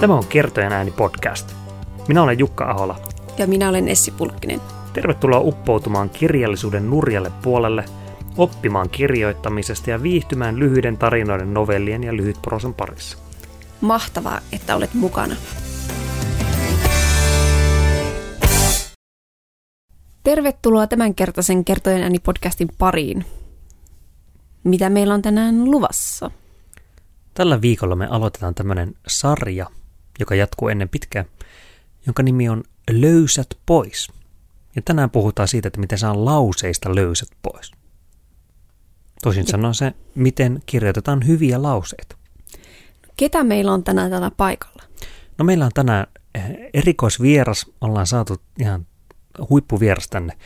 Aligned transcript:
Tämä 0.00 0.14
on 0.14 0.26
Kertojen 0.26 0.72
ääni 0.72 0.90
podcast. 0.90 1.54
Minä 2.08 2.22
olen 2.22 2.38
Jukka 2.38 2.70
Ahola. 2.70 2.96
Ja 3.38 3.46
minä 3.46 3.68
olen 3.68 3.88
Essi 3.88 4.10
Pulkkinen. 4.10 4.60
Tervetuloa 4.92 5.40
uppoutumaan 5.40 6.10
kirjallisuuden 6.10 6.90
nurjalle 6.90 7.32
puolelle, 7.42 7.84
oppimaan 8.36 8.90
kirjoittamisesta 8.90 9.90
ja 9.90 10.02
viihtymään 10.02 10.58
lyhyiden 10.58 10.98
tarinoiden, 10.98 11.54
novellien 11.54 12.04
ja 12.04 12.16
lyhytprosan 12.16 12.74
parissa. 12.74 13.18
Mahtavaa, 13.80 14.40
että 14.52 14.76
olet 14.76 14.94
mukana. 14.94 15.36
Tervetuloa 20.22 20.86
tämänkertaisen 20.86 21.64
Kertojen 21.64 22.02
ääni 22.02 22.18
podcastin 22.18 22.68
pariin. 22.78 23.24
Mitä 24.64 24.90
meillä 24.90 25.14
on 25.14 25.22
tänään 25.22 25.64
luvassa? 25.64 26.30
Tällä 27.34 27.60
viikolla 27.60 27.96
me 27.96 28.06
aloitetaan 28.06 28.54
tämmöinen 28.54 28.94
sarja, 29.06 29.66
joka 30.18 30.34
jatkuu 30.34 30.68
ennen 30.68 30.88
pitkää, 30.88 31.24
jonka 32.06 32.22
nimi 32.22 32.48
on 32.48 32.62
Löysät 32.90 33.58
pois. 33.66 34.08
Ja 34.76 34.82
tänään 34.82 35.10
puhutaan 35.10 35.48
siitä, 35.48 35.68
että 35.68 35.80
miten 35.80 35.98
saa 35.98 36.24
lauseista 36.24 36.94
löysät 36.94 37.28
pois. 37.42 37.72
Toisin 39.22 39.46
sanoen 39.46 39.74
se, 39.74 39.92
miten 40.14 40.62
kirjoitetaan 40.66 41.26
hyviä 41.26 41.62
lauseita. 41.62 42.16
Ketä 43.16 43.44
meillä 43.44 43.72
on 43.72 43.84
tänään 43.84 44.10
täällä 44.10 44.30
paikalla? 44.30 44.82
No 45.38 45.44
meillä 45.44 45.64
on 45.64 45.70
tänään 45.74 46.06
eh, 46.34 46.42
erikoisvieras, 46.74 47.66
ollaan 47.80 48.06
saatu 48.06 48.36
ihan 48.60 48.86
huippuvieras 49.50 50.08
tänne. 50.08 50.36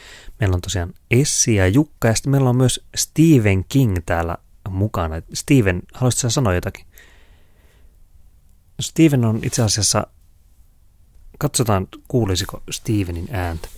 Meillä 0.41 0.55
on 0.55 0.61
tosiaan 0.61 0.95
Essi 1.11 1.55
ja 1.55 1.69
Jukka 1.69 2.09
ja 2.09 2.15
sitten 2.15 2.31
meillä 2.31 2.51
on 2.51 2.57
myös 2.57 2.85
Stephen 2.97 3.65
King 3.69 3.97
täällä 4.07 4.37
mukana. 4.69 5.23
Steven, 5.35 5.83
haluaisitko 5.95 6.31
sanoa 6.31 6.55
jotakin? 6.55 6.87
Steven 8.83 9.25
on 9.25 9.41
itse 9.43 9.63
asiassa, 9.63 10.07
katsotaan 11.39 11.89
kuulisiko 12.09 12.63
Stevenin 12.71 13.29
ääntä. 13.31 13.69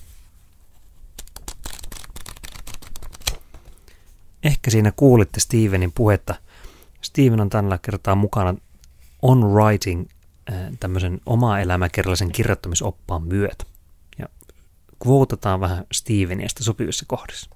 Ehkä 4.42 4.70
siinä 4.70 4.92
kuulitte 4.97 5.41
Stevenin 5.41 5.92
puhetta. 5.92 6.34
Steven 7.02 7.41
on 7.41 7.50
tällä 7.50 7.78
kertaa 7.78 8.14
mukana 8.14 8.55
On 9.22 9.44
Writing 9.52 10.06
tämmöisen 10.80 11.20
oma 11.27 11.60
elämäkerrallisen 11.60 12.32
kirjoittamisoppaan 12.32 13.22
myötä. 13.22 13.64
Ja 14.19 14.27
vähän 15.60 15.84
Stevenia 15.92 16.48
sopivissa 16.60 17.05
kohdissa. 17.08 17.50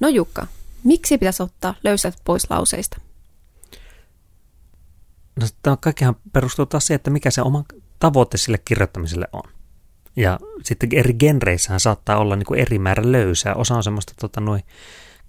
No 0.00 0.08
Jukka, 0.08 0.46
Miksi 0.84 1.18
pitäisi 1.18 1.42
ottaa 1.42 1.74
löysät 1.84 2.18
pois 2.24 2.50
lauseista? 2.50 3.00
No, 5.40 5.46
tämä 5.62 5.76
kaikkihan 5.76 6.16
perustuu 6.32 6.66
taas 6.66 6.86
siihen, 6.86 6.96
että 6.96 7.10
mikä 7.10 7.30
se 7.30 7.42
oma 7.42 7.64
tavoite 7.98 8.36
sille 8.36 8.58
kirjoittamiselle 8.58 9.28
on. 9.32 9.42
Ja 10.16 10.38
sitten 10.64 10.88
eri 10.92 11.14
genreissähän 11.14 11.80
saattaa 11.80 12.18
olla 12.18 12.36
niin 12.36 12.46
kuin 12.46 12.60
eri 12.60 12.78
määrä 12.78 13.12
löysää. 13.12 13.54
Osa 13.54 13.74
on 13.74 13.82
semmoista 13.82 14.12
tota, 14.20 14.40
noin 14.40 14.62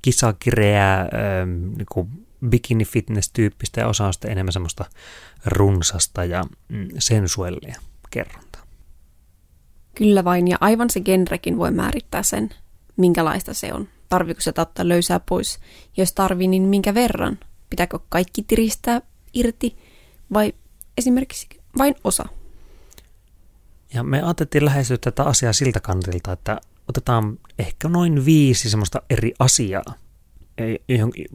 kisakireää, 0.02 1.00
ähm, 1.00 1.78
niin 1.78 1.86
kuin 1.92 2.28
bikini 2.50 2.86
fitness 2.86 3.30
tyyppistä 3.34 3.82
ja 3.82 3.88
osa 3.88 4.06
on 4.06 4.14
sitten 4.14 4.32
enemmän 4.32 4.54
semmoista 4.54 4.86
runsasta 5.46 6.26
ja 6.26 6.44
mm, 6.68 6.88
sensuellia 7.00 7.76
kerrontaa. 8.10 8.62
Kyllä 9.96 10.24
vain, 10.24 10.48
ja 10.48 10.58
aivan 10.62 10.90
se 10.90 11.00
genrekin 11.00 11.58
voi 11.58 11.72
määrittää 11.72 12.24
sen, 12.24 12.50
minkälaista 12.98 13.54
se 13.54 13.74
on 13.74 13.88
tarviiko 14.12 14.42
se 14.42 14.54
ottaa 14.58 14.88
löysää 14.88 15.20
pois? 15.20 15.60
Jos 15.98 16.14
tarvii, 16.14 16.48
niin 16.48 16.64
minkä 16.64 16.94
verran? 16.94 17.40
Pitääkö 17.70 18.00
kaikki 18.10 18.44
tiristää 18.44 19.02
irti 19.34 19.78
vai 20.34 20.54
esimerkiksi 20.98 21.48
vain 21.78 21.96
osa? 22.04 22.26
Ja 23.94 24.04
me 24.04 24.22
ajateltiin 24.22 24.66
lähestyä 24.66 24.98
tätä 24.98 25.24
asiaa 25.24 25.54
siltä 25.54 25.80
kantilta, 25.80 26.32
että 26.32 26.62
otetaan 26.88 27.40
ehkä 27.60 27.90
noin 27.90 28.26
viisi 28.26 28.70
semmoista 28.70 29.02
eri 29.10 29.34
asiaa, 29.40 29.84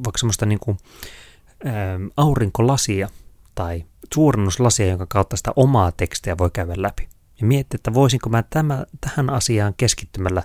vaikka 0.04 0.18
semmoista 0.18 0.46
niin 0.46 0.58
kuin, 0.60 0.78
ä, 1.66 1.70
aurinkolasia 2.16 3.08
tai 3.54 3.84
suurennuslasia, 4.14 4.86
jonka 4.86 5.06
kautta 5.06 5.36
sitä 5.36 5.52
omaa 5.56 5.92
tekstiä 5.92 6.38
voi 6.38 6.50
käydä 6.50 6.72
läpi. 6.76 7.08
Ja 7.40 7.46
miettiä, 7.46 7.76
että 7.76 7.94
voisinko 7.94 8.28
mä 8.30 8.42
tämä, 8.42 8.86
tähän 9.00 9.30
asiaan 9.30 9.74
keskittymällä 9.76 10.42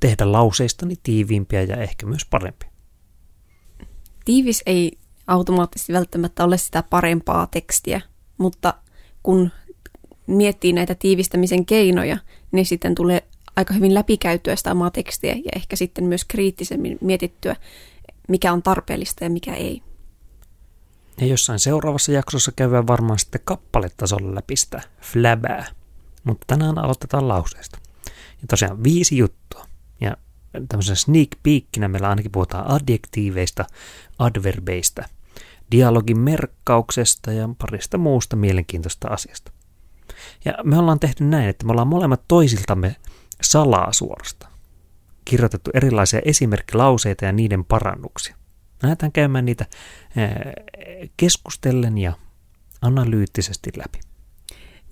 tehdä 0.00 0.32
lauseistani 0.32 0.94
tiiviimpiä 1.02 1.62
ja 1.62 1.76
ehkä 1.76 2.06
myös 2.06 2.24
parempia. 2.24 2.68
Tiivis 4.24 4.62
ei 4.66 4.98
automaattisesti 5.26 5.92
välttämättä 5.92 6.44
ole 6.44 6.58
sitä 6.58 6.82
parempaa 6.82 7.46
tekstiä, 7.46 8.00
mutta 8.38 8.74
kun 9.22 9.50
miettii 10.26 10.72
näitä 10.72 10.94
tiivistämisen 10.94 11.66
keinoja, 11.66 12.18
niin 12.52 12.66
sitten 12.66 12.94
tulee 12.94 13.22
aika 13.56 13.74
hyvin 13.74 13.94
läpikäytyä 13.94 14.56
sitä 14.56 14.72
omaa 14.72 14.90
tekstiä 14.90 15.32
ja 15.32 15.50
ehkä 15.56 15.76
sitten 15.76 16.04
myös 16.04 16.24
kriittisemmin 16.24 16.98
mietittyä, 17.00 17.56
mikä 18.28 18.52
on 18.52 18.62
tarpeellista 18.62 19.24
ja 19.24 19.30
mikä 19.30 19.54
ei. 19.54 19.82
Ja 21.20 21.26
jossain 21.26 21.58
seuraavassa 21.58 22.12
jaksossa 22.12 22.52
käydään 22.56 22.86
varmaan 22.86 23.18
sitten 23.18 23.40
kappaletasolla 23.44 24.34
läpi 24.34 24.56
sitä 24.56 24.80
flabää, 25.00 25.66
mutta 26.24 26.44
tänään 26.46 26.78
aloitetaan 26.78 27.28
lauseesta. 27.28 27.78
Ja 28.42 28.46
tosiaan 28.48 28.84
viisi 28.84 29.16
juttua. 29.16 29.66
Ja 30.00 30.16
tämmöisen 30.68 30.96
sneak 30.96 31.28
peekinä 31.42 31.88
meillä 31.88 32.08
ainakin 32.08 32.32
puhutaan 32.32 32.70
adjektiiveista, 32.70 33.64
adverbeista, 34.18 35.04
dialogin 35.70 36.18
merkkauksesta 36.18 37.32
ja 37.32 37.48
parista 37.58 37.98
muusta 37.98 38.36
mielenkiintoista 38.36 39.08
asiasta. 39.08 39.52
Ja 40.44 40.54
me 40.64 40.78
ollaan 40.78 41.00
tehty 41.00 41.24
näin, 41.24 41.48
että 41.48 41.66
me 41.66 41.72
ollaan 41.72 41.88
molemmat 41.88 42.22
toisiltamme 42.28 42.96
salaa 43.42 43.92
suorasta. 43.92 44.48
Kirjoitettu 45.24 45.70
erilaisia 45.74 46.20
esimerkkilauseita 46.24 47.24
ja 47.24 47.32
niiden 47.32 47.64
parannuksia. 47.64 48.36
Lähdetään 48.82 49.12
käymään 49.12 49.44
niitä 49.44 49.66
keskustellen 51.16 51.98
ja 51.98 52.12
analyyttisesti 52.82 53.70
läpi. 53.76 54.00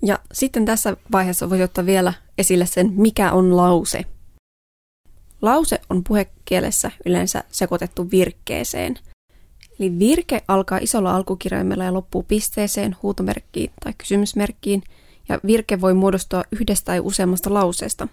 Ja 0.05 0.19
sitten 0.31 0.65
tässä 0.65 0.97
vaiheessa 1.11 1.49
voisi 1.49 1.63
ottaa 1.63 1.85
vielä 1.85 2.13
esille 2.37 2.65
sen, 2.65 2.93
mikä 2.95 3.31
on 3.31 3.57
lause. 3.57 4.05
Lause 5.43 5.81
on 5.89 6.03
puhekielessä 6.03 6.91
yleensä 7.05 7.43
sekoitettu 7.51 8.11
virkkeeseen. 8.11 8.95
Eli 9.79 9.99
virke 9.99 10.41
alkaa 10.47 10.77
isolla 10.81 11.15
alkukirjaimella 11.15 11.83
ja 11.83 11.93
loppuu 11.93 12.23
pisteeseen, 12.23 12.95
huutomerkkiin 13.03 13.71
tai 13.83 13.93
kysymysmerkkiin, 13.97 14.83
ja 15.29 15.39
virke 15.45 15.81
voi 15.81 15.93
muodostua 15.93 16.43
yhdestä 16.51 16.85
tai 16.85 16.99
useammasta 16.99 17.53
lauseesta. 17.53 18.07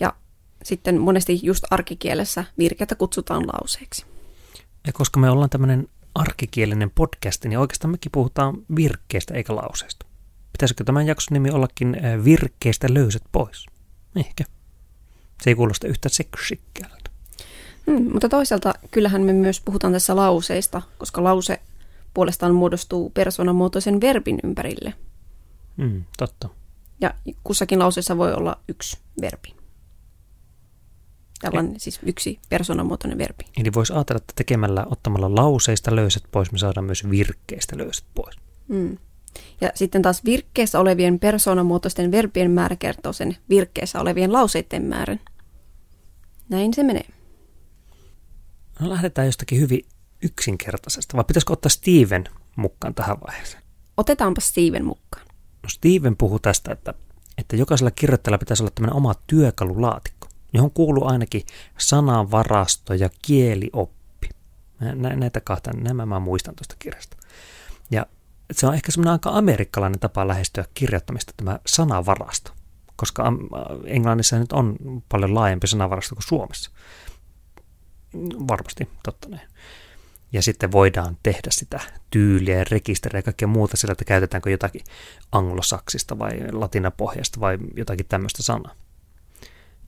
Ja 0.00 0.14
sitten 0.62 1.00
monesti 1.00 1.40
just 1.42 1.64
arkikielessä 1.70 2.44
virkettä 2.58 2.94
kutsutaan 2.94 3.46
lauseeksi. 3.46 4.06
Ja 4.86 4.92
koska 4.92 5.20
me 5.20 5.30
ollaan 5.30 5.50
tämmöinen 5.50 5.88
arkikielinen 6.14 6.90
podcast, 6.90 7.44
niin 7.44 7.58
oikeastaan 7.58 7.90
mekin 7.90 8.12
puhutaan 8.12 8.56
virkkeestä 8.76 9.34
eikä 9.34 9.56
lauseesta. 9.56 10.06
Pitäisikö 10.52 10.84
tämän 10.84 11.06
jakson 11.06 11.34
nimi 11.34 11.50
ollakin 11.50 11.96
virkkeistä 12.24 12.86
löysät 12.90 13.22
pois? 13.32 13.66
Ehkä. 14.16 14.44
Se 15.44 15.50
ei 15.50 15.54
kuulosta 15.54 15.86
yhtä 15.86 16.08
seksikkäältä. 16.08 17.10
Hmm, 17.86 18.12
mutta 18.12 18.28
toisaalta 18.28 18.74
kyllähän 18.90 19.22
me 19.22 19.32
myös 19.32 19.60
puhutaan 19.60 19.92
tässä 19.92 20.16
lauseista, 20.16 20.82
koska 20.98 21.24
lause 21.24 21.60
puolestaan 22.14 22.54
muodostuu 22.54 23.10
persoonamuotoisen 23.10 24.00
verbin 24.00 24.38
ympärille. 24.44 24.94
Hmm, 25.82 26.04
totta. 26.18 26.48
Ja 27.00 27.14
kussakin 27.44 27.78
lauseessa 27.78 28.16
voi 28.16 28.34
olla 28.34 28.56
yksi 28.68 28.98
verbi. 29.20 29.54
Tällainen 31.40 31.80
siis 31.80 32.00
yksi 32.02 32.38
persoonamuotoinen 32.48 33.18
verbi. 33.18 33.44
Eli 33.56 33.70
voisi 33.74 33.92
ajatella, 33.92 34.16
että 34.18 34.32
tekemällä, 34.36 34.86
ottamalla 34.90 35.34
lauseista 35.34 35.96
löysät 35.96 36.22
pois, 36.30 36.52
me 36.52 36.58
saadaan 36.58 36.84
myös 36.84 37.10
virkkeistä 37.10 37.78
löysät 37.78 38.04
pois. 38.14 38.36
Hmm. 38.68 38.98
Ja 39.60 39.70
sitten 39.74 40.02
taas 40.02 40.24
virkkeessä 40.24 40.80
olevien 40.80 41.18
persoonamuotoisten 41.18 42.10
verbien 42.10 42.50
määrä 42.50 42.76
kertoo 42.76 43.12
sen 43.12 43.36
virkkeessä 43.48 44.00
olevien 44.00 44.32
lauseiden 44.32 44.82
määrän. 44.82 45.20
Näin 46.48 46.74
se 46.74 46.82
menee. 46.82 47.06
No 48.80 48.90
lähdetään 48.90 49.26
jostakin 49.26 49.60
hyvin 49.60 49.86
yksinkertaisesta, 50.22 51.16
vai 51.16 51.24
pitäisikö 51.24 51.52
ottaa 51.52 51.70
Steven 51.70 52.24
mukaan 52.56 52.94
tähän 52.94 53.16
vaiheeseen? 53.26 53.62
Otetaanpa 53.96 54.40
Steven 54.40 54.84
mukaan. 54.84 55.26
No 55.62 55.68
Steven 55.68 56.16
puhuu 56.16 56.38
tästä, 56.38 56.72
että, 56.72 56.94
että 57.38 57.56
jokaisella 57.56 57.90
kirjoittajalla 57.90 58.38
pitäisi 58.38 58.62
olla 58.62 58.72
tämmöinen 58.74 58.96
oma 58.96 59.14
työkalulaatikko, 59.26 60.28
johon 60.52 60.70
kuuluu 60.70 61.06
ainakin 61.06 61.42
sanavarasto 61.78 62.94
ja 62.94 63.10
kielioppi. 63.22 64.28
Näitä 65.16 65.40
kahta, 65.40 65.70
nämä 65.72 66.06
mä 66.06 66.20
muistan 66.20 66.54
tuosta 66.54 66.76
kirjasta. 66.78 67.16
Ja 67.90 68.06
se 68.52 68.66
on 68.66 68.74
ehkä 68.74 68.92
semmoinen 68.92 69.12
aika 69.12 69.30
amerikkalainen 69.30 70.00
tapa 70.00 70.28
lähestyä 70.28 70.64
kirjoittamista, 70.74 71.32
tämä 71.36 71.58
sanavarasto, 71.66 72.52
koska 72.96 73.32
Englannissa 73.86 74.38
nyt 74.38 74.52
on 74.52 74.76
paljon 75.08 75.34
laajempi 75.34 75.66
sanavarasto 75.66 76.14
kuin 76.14 76.26
Suomessa. 76.26 76.70
Varmasti, 78.48 78.88
totta 79.02 79.28
näin. 79.28 79.48
Ja 80.32 80.42
sitten 80.42 80.72
voidaan 80.72 81.16
tehdä 81.22 81.48
sitä 81.50 81.80
tyyliä 82.10 82.58
ja 82.58 82.64
rekisteriä 82.70 83.18
ja 83.18 83.22
kaikkea 83.22 83.48
muuta 83.48 83.76
sillä, 83.76 83.92
että 83.92 84.04
käytetäänkö 84.04 84.50
jotakin 84.50 84.80
anglosaksista 85.32 86.18
vai 86.18 86.30
latinapohjasta 86.52 87.40
vai 87.40 87.58
jotakin 87.76 88.06
tämmöistä 88.06 88.42
sanaa. 88.42 88.74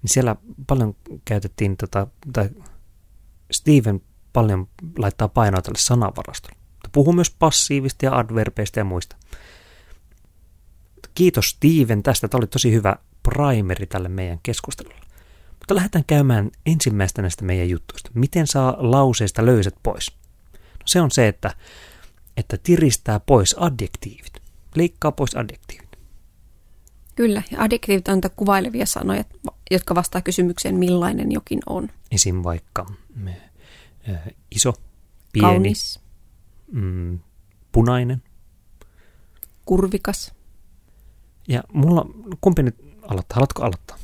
Niin 0.02 0.10
siellä 0.10 0.36
paljon 0.66 0.96
käytettiin, 1.24 1.76
tota, 1.76 2.06
tai 2.32 2.50
Steven 3.50 4.00
paljon 4.32 4.68
laittaa 4.98 5.28
painoa 5.28 5.62
tälle 5.62 5.78
sanavarastolle. 5.78 6.56
Puhuu 6.92 7.12
myös 7.12 7.30
passiivista 7.38 8.04
ja 8.06 8.18
adverbeista 8.18 8.78
ja 8.78 8.84
muista. 8.84 9.16
Kiitos 11.16 11.48
Steven 11.48 12.02
tästä. 12.02 12.28
Tämä 12.28 12.38
oli 12.38 12.46
tosi 12.46 12.72
hyvä 12.72 12.96
primeri 13.22 13.86
tälle 13.86 14.08
meidän 14.08 14.38
keskustelulle. 14.42 15.00
Mutta 15.58 15.74
lähdetään 15.74 16.04
käymään 16.04 16.50
ensimmäistä 16.66 17.22
näistä 17.22 17.44
meidän 17.44 17.68
juttuista. 17.68 18.10
Miten 18.14 18.46
saa 18.46 18.76
lauseista 18.78 19.46
löyset 19.46 19.74
pois? 19.82 20.12
No 20.52 20.82
se 20.84 21.00
on 21.00 21.10
se, 21.10 21.28
että, 21.28 21.54
että 22.36 22.58
tiristää 22.62 23.20
pois 23.20 23.56
adjektiivit. 23.58 24.32
Leikkaa 24.74 25.12
pois 25.12 25.36
adjektiivit. 25.36 25.98
Kyllä, 27.14 27.42
ja 27.50 27.62
adjektiivit 27.62 28.08
on 28.08 28.20
kuvailevia 28.36 28.86
sanoja, 28.86 29.24
jotka 29.70 29.94
vastaa 29.94 30.20
kysymykseen, 30.20 30.74
millainen 30.74 31.32
jokin 31.32 31.60
on. 31.66 31.88
Esim. 32.10 32.42
vaikka 32.44 32.86
äh, 34.08 34.18
iso, 34.50 34.74
pieni, 35.32 35.48
Kaunis, 35.48 36.00
mm, 36.72 37.18
punainen. 37.72 38.22
kurvikas. 39.64 40.35
Ja 41.48 41.62
mulla, 41.72 42.06
kumpi 42.40 42.62
nyt 42.62 42.76
aloittaa? 43.02 43.34
Haluatko 43.34 43.62
aloittaa? 43.62 43.96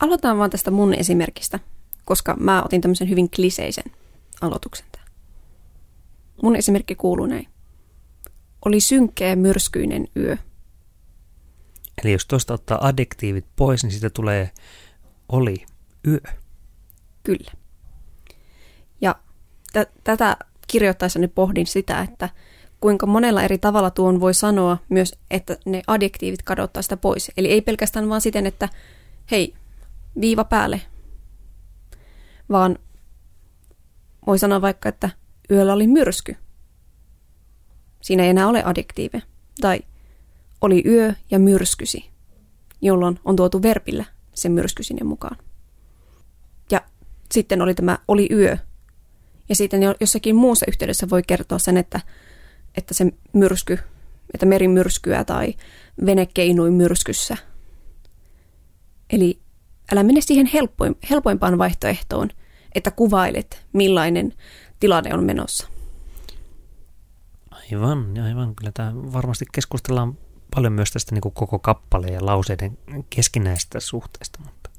Aloitetaan 0.00 0.38
vaan 0.38 0.50
tästä 0.50 0.70
mun 0.70 0.94
esimerkistä, 0.94 1.58
koska 2.04 2.36
mä 2.40 2.62
otin 2.62 2.80
tämmöisen 2.80 3.08
hyvin 3.08 3.30
kliseisen 3.30 3.92
aloituksen 4.40 4.86
tähän. 4.92 5.08
Mun 6.42 6.56
esimerkki 6.56 6.94
kuuluu 6.94 7.26
näin. 7.26 7.48
Oli 8.64 8.80
synkkeä 8.80 9.36
myrskyinen 9.36 10.08
yö. 10.16 10.36
Eli 12.02 12.12
jos 12.12 12.26
tuosta 12.26 12.54
ottaa 12.54 12.86
adjektiivit 12.86 13.46
pois, 13.56 13.82
niin 13.82 13.90
siitä 13.92 14.10
tulee 14.10 14.50
oli 15.28 15.66
yö. 16.06 16.20
Kyllä. 17.22 17.52
Ja 19.00 19.14
t- 19.72 20.04
tätä 20.04 20.36
kirjoittaessani 20.66 21.28
pohdin 21.28 21.66
sitä, 21.66 22.00
että 22.00 22.28
kuinka 22.82 23.06
monella 23.06 23.42
eri 23.42 23.58
tavalla 23.58 23.90
tuon 23.90 24.20
voi 24.20 24.34
sanoa 24.34 24.78
myös, 24.88 25.14
että 25.30 25.56
ne 25.66 25.82
adjektiivit 25.86 26.42
kadottaa 26.42 26.82
sitä 26.82 26.96
pois. 26.96 27.30
Eli 27.36 27.48
ei 27.48 27.60
pelkästään 27.60 28.08
vaan 28.08 28.20
siten, 28.20 28.46
että 28.46 28.68
hei, 29.30 29.54
viiva 30.20 30.44
päälle, 30.44 30.80
vaan 32.50 32.78
voi 34.26 34.38
sanoa 34.38 34.60
vaikka, 34.60 34.88
että 34.88 35.10
yöllä 35.50 35.72
oli 35.72 35.86
myrsky. 35.86 36.36
Siinä 38.00 38.22
ei 38.22 38.28
enää 38.28 38.48
ole 38.48 38.64
adjektiive. 38.64 39.22
Tai 39.60 39.80
oli 40.60 40.82
yö 40.86 41.14
ja 41.30 41.38
myrskysi, 41.38 42.10
jolloin 42.80 43.20
on 43.24 43.36
tuotu 43.36 43.62
verpillä 43.62 44.04
sen 44.34 44.52
myrsky 44.52 44.82
sinne 44.82 45.04
mukaan. 45.04 45.36
Ja 46.70 46.80
sitten 47.32 47.62
oli 47.62 47.74
tämä 47.74 47.98
oli 48.08 48.28
yö. 48.30 48.56
Ja 49.48 49.54
sitten 49.54 49.82
jo- 49.82 49.94
jossakin 50.00 50.36
muussa 50.36 50.66
yhteydessä 50.68 51.10
voi 51.10 51.22
kertoa 51.22 51.58
sen, 51.58 51.76
että, 51.76 52.00
että 52.76 52.94
se 52.94 53.06
myrsky, 53.32 53.78
että 54.34 54.46
meri 54.46 54.68
myrskyä 54.68 55.24
tai 55.24 55.54
vene 56.06 56.26
keinui 56.26 56.70
myrskyssä. 56.70 57.36
Eli 59.10 59.38
älä 59.92 60.02
mene 60.02 60.20
siihen 60.20 60.46
helpoin, 60.46 60.96
helpoimpaan 61.10 61.58
vaihtoehtoon, 61.58 62.28
että 62.74 62.90
kuvailet, 62.90 63.66
millainen 63.72 64.32
tilanne 64.80 65.14
on 65.14 65.24
menossa. 65.24 65.68
Aivan, 67.50 68.18
aivan. 68.24 68.54
Kyllä 68.54 68.72
tämä 68.74 68.92
varmasti 68.94 69.44
keskustellaan 69.52 70.18
paljon 70.54 70.72
myös 70.72 70.90
tästä 70.90 71.14
niin 71.14 71.32
koko 71.34 71.58
kappaleen 71.58 72.14
ja 72.14 72.26
lauseiden 72.26 72.78
keskinäisestä 73.10 73.80
suhteesta. 73.80 74.38
Mutta 74.44 74.70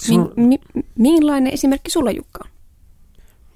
Sun, 0.00 0.32
Mi- 0.36 0.60
mi- 0.74 0.84
millainen 0.98 1.52
esimerkki 1.52 1.90
sulla, 1.90 2.10
Jukka 2.10 2.40
on? 2.44 2.50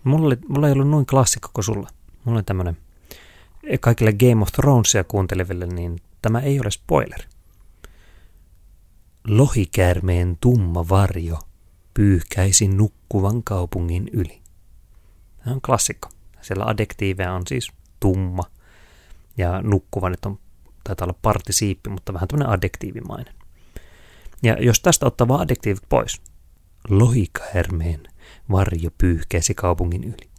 mulla, 0.05 0.26
oli, 0.26 0.37
mulla 0.49 0.67
ei 0.69 0.73
ollut 0.73 0.88
noin 0.88 1.06
klassikko 1.06 1.49
kuin 1.55 1.64
sulla. 1.64 1.88
Mulla 2.25 2.38
oli 2.38 2.43
tämmöinen 2.43 2.76
kaikille 3.80 4.12
Game 4.12 4.42
of 4.42 4.48
Thronesia 4.52 5.04
kuunteleville, 5.04 5.66
niin 5.66 6.00
tämä 6.22 6.40
ei 6.40 6.60
ole 6.60 6.70
spoiler. 6.70 7.20
Lohikäärmeen 9.26 10.36
tumma 10.40 10.88
varjo 10.88 11.38
pyyhkäisi 11.94 12.68
nukkuvan 12.68 13.42
kaupungin 13.42 14.10
yli. 14.12 14.40
Tämä 15.44 15.54
on 15.54 15.60
klassikko. 15.60 16.08
Siellä 16.40 16.64
adjektiiveja 16.64 17.32
on 17.32 17.42
siis 17.46 17.72
tumma 18.00 18.42
ja 19.36 19.62
nukkuva 19.62 20.10
nyt 20.10 20.26
on, 20.26 20.38
taitaa 20.84 21.04
olla 21.04 21.18
partisiippi, 21.22 21.90
mutta 21.90 22.14
vähän 22.14 22.28
tämmöinen 22.28 22.52
adjektiivimainen. 22.52 23.34
Ja 24.42 24.56
jos 24.60 24.80
tästä 24.80 25.06
ottaa 25.06 25.28
vaan 25.28 25.40
adjektiivit 25.40 25.88
pois, 25.88 26.22
lohikäärmeen 26.88 28.02
varjo 28.50 28.90
pyyhkäisi 28.98 29.54
kaupungin 29.54 30.04
yli. 30.04 30.30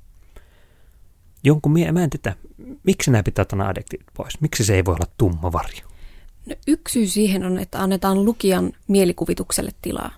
Jonkun 1.43 1.71
mie, 1.71 1.91
mä 1.91 2.03
en 2.03 2.09
tiedä, 2.09 2.35
miksi 2.83 3.11
nämä 3.11 3.23
pitää 3.23 3.45
nämä 3.51 3.67
adjektiivit 3.67 4.07
pois? 4.17 4.41
Miksi 4.41 4.63
se 4.63 4.75
ei 4.75 4.85
voi 4.85 4.93
olla 4.93 5.11
tumma 5.17 5.51
varjo? 5.51 5.81
No, 6.45 6.55
yksi 6.67 6.93
syy 6.93 7.07
siihen 7.07 7.45
on, 7.45 7.59
että 7.59 7.83
annetaan 7.83 8.25
lukijan 8.25 8.71
mielikuvitukselle 8.87 9.71
tilaa. 9.81 10.11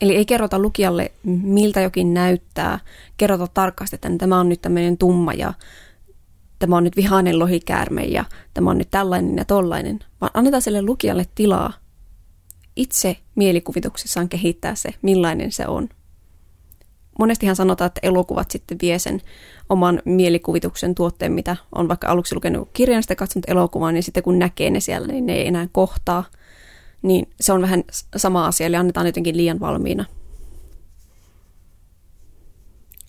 Eli 0.00 0.16
ei 0.16 0.24
kerrota 0.24 0.58
lukijalle, 0.58 1.12
miltä 1.24 1.80
jokin 1.80 2.14
näyttää, 2.14 2.78
kerrota 3.16 3.46
tarkasti, 3.54 3.96
että 3.96 4.08
tämä 4.18 4.40
on 4.40 4.48
nyt 4.48 4.62
tämmöinen 4.62 4.98
tumma 4.98 5.32
ja 5.32 5.54
tämä 6.58 6.76
on 6.76 6.84
nyt 6.84 6.96
vihainen 6.96 7.38
lohikäärme 7.38 8.04
ja 8.04 8.24
tämä 8.54 8.70
on 8.70 8.78
nyt 8.78 8.90
tällainen 8.90 9.36
ja 9.36 9.44
tollainen, 9.44 10.00
vaan 10.20 10.30
annetaan 10.34 10.62
sille 10.62 10.82
lukijalle 10.82 11.26
tilaa 11.34 11.72
itse 12.76 13.16
mielikuvituksessaan 13.34 14.28
kehittää 14.28 14.74
se, 14.74 14.94
millainen 15.02 15.52
se 15.52 15.66
on. 15.66 15.88
Monestihan 17.18 17.56
sanotaan, 17.56 17.86
että 17.86 18.00
elokuvat 18.02 18.50
sitten 18.50 18.78
vie 18.82 18.98
sen 18.98 19.22
oman 19.68 20.02
mielikuvituksen 20.04 20.94
tuotteen, 20.94 21.32
mitä 21.32 21.56
on 21.72 21.88
vaikka 21.88 22.08
aluksi 22.08 22.34
lukenut 22.34 22.68
kirjan, 22.72 23.02
sitten 23.02 23.16
katsonut 23.16 23.50
elokuvan, 23.50 23.94
niin 23.94 24.02
sitten 24.02 24.22
kun 24.22 24.38
näkee 24.38 24.70
ne 24.70 24.80
siellä, 24.80 25.06
niin 25.06 25.26
ne 25.26 25.32
ei 25.32 25.46
enää 25.46 25.68
kohtaa. 25.72 26.24
Niin 27.02 27.28
se 27.40 27.52
on 27.52 27.62
vähän 27.62 27.84
sama 28.16 28.46
asia, 28.46 28.66
eli 28.66 28.76
annetaan 28.76 29.06
jotenkin 29.06 29.36
liian 29.36 29.60
valmiina. 29.60 30.04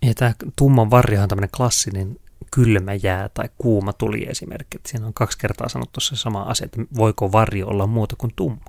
Ja 0.06 0.13
tämä 0.13 0.33
tumman 0.56 0.92
varjo 0.92 1.21
on 1.21 1.30
tämmöinen 1.30 1.50
klassinen 1.57 2.19
kylmä 2.51 2.93
jää 2.93 3.29
tai 3.34 3.50
kuuma 3.58 3.93
tuli 3.93 4.25
esimerkki. 4.29 4.77
Siinä 4.86 5.08
on 5.08 5.13
kaksi 5.13 5.38
kertaa 5.38 5.70
sanottu 5.70 6.00
se 6.00 6.15
sama 6.15 6.41
asia, 6.41 6.65
että 6.65 6.82
voiko 6.98 7.32
varjo 7.32 7.67
olla 7.67 7.88
muuta 7.88 8.15
kuin 8.17 8.34
tumma. 8.36 8.65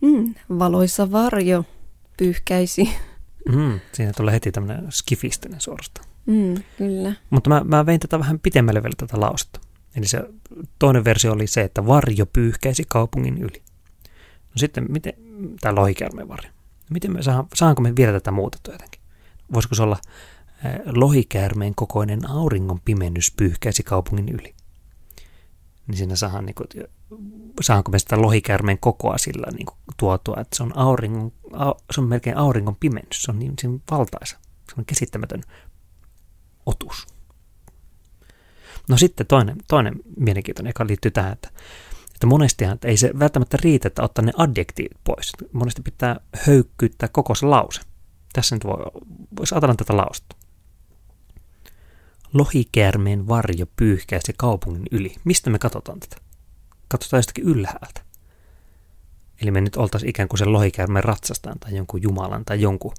Mm, 0.00 0.34
valoissa 0.58 1.12
varjo 1.12 1.64
pyyhkäisi. 2.16 2.88
Mm, 3.48 3.80
siinä 3.92 4.12
tulee 4.16 4.34
heti 4.34 4.52
tämmöinen 4.52 4.92
skifistinen 4.92 5.60
suorastaan. 5.60 6.08
Mm, 6.26 6.54
kyllä. 6.78 7.12
Mutta 7.30 7.50
mä, 7.50 7.62
mä 7.64 7.86
vein 7.86 8.00
tätä 8.00 8.18
vähän 8.18 8.38
pitemmälle 8.38 8.82
vielä 8.82 8.94
tätä 8.96 9.20
lausetta. 9.20 9.60
Eli 9.96 10.08
se 10.08 10.20
toinen 10.78 11.04
versio 11.04 11.32
oli 11.32 11.46
se, 11.46 11.60
että 11.60 11.86
varjo 11.86 12.26
pyyhkäisi 12.26 12.84
kaupungin 12.88 13.38
yli. 13.38 13.62
No 14.28 14.56
sitten, 14.56 14.86
miten, 14.88 15.14
tämä 15.60 15.74
lohikäärmeen 15.74 16.28
varjo. 16.28 16.50
Miten 16.90 17.12
me 17.12 17.22
saan, 17.22 17.46
saanko 17.54 17.82
me 17.82 17.96
vielä 17.96 18.12
tätä 18.12 18.30
muutettua 18.30 18.74
jotenkin? 18.74 19.00
Voisiko 19.52 19.74
se 19.74 19.82
olla 19.82 19.98
äh, 20.66 20.80
lohikäärmeen 20.86 21.74
kokoinen 21.74 22.30
auringon 22.30 22.80
pimennys 22.80 23.32
pyyhkäisi 23.36 23.82
kaupungin 23.82 24.28
yli? 24.28 24.54
Niin 25.86 25.96
siinä 25.96 26.16
saadaan, 26.16 26.46
niin 26.46 26.54
kuin, 26.54 26.68
saanko 27.60 27.92
me 27.92 27.98
sitä 27.98 28.22
lohikäärmeen 28.22 28.78
kokoa 28.78 29.18
sillä 29.18 29.46
niin 29.52 29.66
kuin, 29.66 29.78
tuotua, 29.96 30.36
että 30.40 30.56
se 30.56 30.62
on, 30.62 30.78
auringon, 30.78 31.32
au, 31.52 31.74
se 31.90 32.00
on 32.00 32.08
melkein 32.08 32.36
auringon 32.36 32.76
pimennys. 32.76 33.22
Se 33.22 33.30
on 33.30 33.38
niin, 33.38 33.54
niin 33.62 33.82
valtaisa. 33.90 34.38
Se 34.68 34.74
on 34.78 34.84
käsittämätön 34.84 35.42
otus. 36.66 37.06
No 38.88 38.96
sitten 38.96 39.26
toinen, 39.26 39.56
toinen 39.68 39.94
mielenkiintoinen, 40.16 40.70
joka 40.70 40.86
liittyy 40.86 41.10
tähän, 41.10 41.32
että, 41.32 41.50
että 42.14 42.26
monestihan 42.26 42.74
että 42.74 42.88
ei 42.88 42.96
se 42.96 43.10
välttämättä 43.18 43.58
riitä, 43.62 43.88
että 43.88 44.02
ottaa 44.02 44.24
ne 44.24 44.32
adjektiivit 44.36 44.98
pois. 45.04 45.32
Monesti 45.52 45.82
pitää 45.82 46.20
höykkyyttää 46.46 47.08
koko 47.08 47.34
se 47.34 47.46
lause. 47.46 47.80
Tässä 48.32 48.56
nyt 48.56 48.64
voi, 48.64 49.02
voisi 49.38 49.54
ajatella 49.54 49.74
tätä 49.74 49.96
lausetta. 49.96 50.36
Lohikäärmeen 52.34 53.28
varjo 53.28 53.66
pyyhkäisi 53.76 54.32
kaupungin 54.36 54.84
yli. 54.90 55.14
Mistä 55.24 55.50
me 55.50 55.58
katsotaan 55.58 56.00
tätä? 56.00 56.31
Katsotaan 56.92 57.18
jostakin 57.18 57.44
ylhäältä. 57.44 58.00
Eli 59.42 59.50
me 59.50 59.60
nyt 59.60 59.76
oltaisiin 59.76 60.10
ikään 60.10 60.28
kuin 60.28 60.38
sen 60.38 60.52
lohikäärmeen 60.52 61.04
ratsastajan 61.04 61.58
tai 61.58 61.76
jonkun 61.76 62.02
jumalan 62.02 62.44
tai 62.44 62.60
jonkun, 62.60 62.92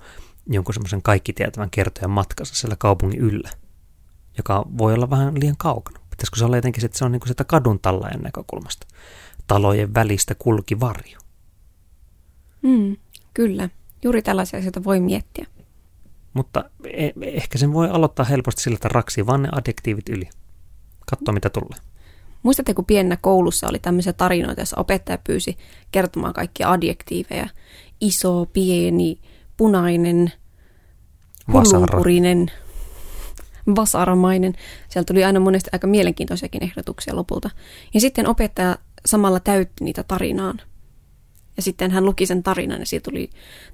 jonkun 0.47 0.73
semmoisen 0.73 1.01
kaikki 1.01 1.33
tietävän 1.33 1.69
kertojan 1.69 2.11
matkassa 2.11 2.55
siellä 2.55 2.75
kaupungin 2.79 3.19
yllä, 3.19 3.49
joka 4.37 4.65
voi 4.77 4.93
olla 4.93 5.09
vähän 5.09 5.39
liian 5.39 5.57
kaukana. 5.57 5.99
Pitäisikö 6.09 6.39
se 6.39 6.45
olla 6.45 6.55
jotenkin, 6.55 6.85
että 6.85 6.97
se 6.97 7.05
on 7.05 7.11
niin 7.11 7.19
kuin 7.19 7.27
sitä 7.27 7.43
kadun 7.43 7.79
tallajan 7.79 8.21
näkökulmasta. 8.21 8.87
Talojen 9.47 9.93
välistä 9.93 10.35
kulki 10.35 10.79
varjo. 10.79 11.19
Mm, 12.61 12.97
kyllä. 13.33 13.69
Juuri 14.03 14.21
tällaisia 14.21 14.59
asioita 14.59 14.83
voi 14.83 14.99
miettiä. 14.99 15.45
Mutta 16.33 16.69
e- 16.83 17.11
ehkä 17.21 17.57
sen 17.57 17.73
voi 17.73 17.89
aloittaa 17.89 18.25
helposti 18.25 18.61
sillä, 18.61 18.75
että 18.75 18.89
raksii 18.89 19.25
vaan 19.25 19.43
ne 19.43 19.49
adjektiivit 19.51 20.09
yli. 20.09 20.29
Katso, 21.09 21.31
mitä 21.31 21.49
tulee. 21.49 21.92
Muistatte, 22.43 22.73
kun 22.73 22.85
pienenä 22.85 23.17
koulussa 23.21 23.67
oli 23.67 23.79
tämmöisiä 23.79 24.13
tarinoita, 24.13 24.61
joissa 24.61 24.79
opettaja 24.79 25.17
pyysi 25.17 25.57
kertomaan 25.91 26.33
kaikkia 26.33 26.71
adjektiiveja. 26.71 27.47
Iso, 28.01 28.45
pieni, 28.45 29.19
punainen, 29.57 30.31
hullunkurinen, 31.53 32.51
vasaramainen. 33.75 34.53
Sieltä 34.89 35.13
tuli 35.13 35.23
aina 35.23 35.39
monesti 35.39 35.69
aika 35.73 35.87
mielenkiintoisiakin 35.87 36.63
ehdotuksia 36.63 37.15
lopulta. 37.15 37.49
Ja 37.93 37.99
sitten 37.99 38.27
opettaja 38.27 38.77
samalla 39.05 39.39
täytti 39.39 39.83
niitä 39.83 40.03
tarinaan. 40.03 40.61
Ja 41.57 41.63
sitten 41.63 41.91
hän 41.91 42.05
luki 42.05 42.25
sen 42.25 42.43
tarinan 42.43 42.79
ja 42.79 42.85
siitä 42.85 43.11
tuli, 43.11 43.29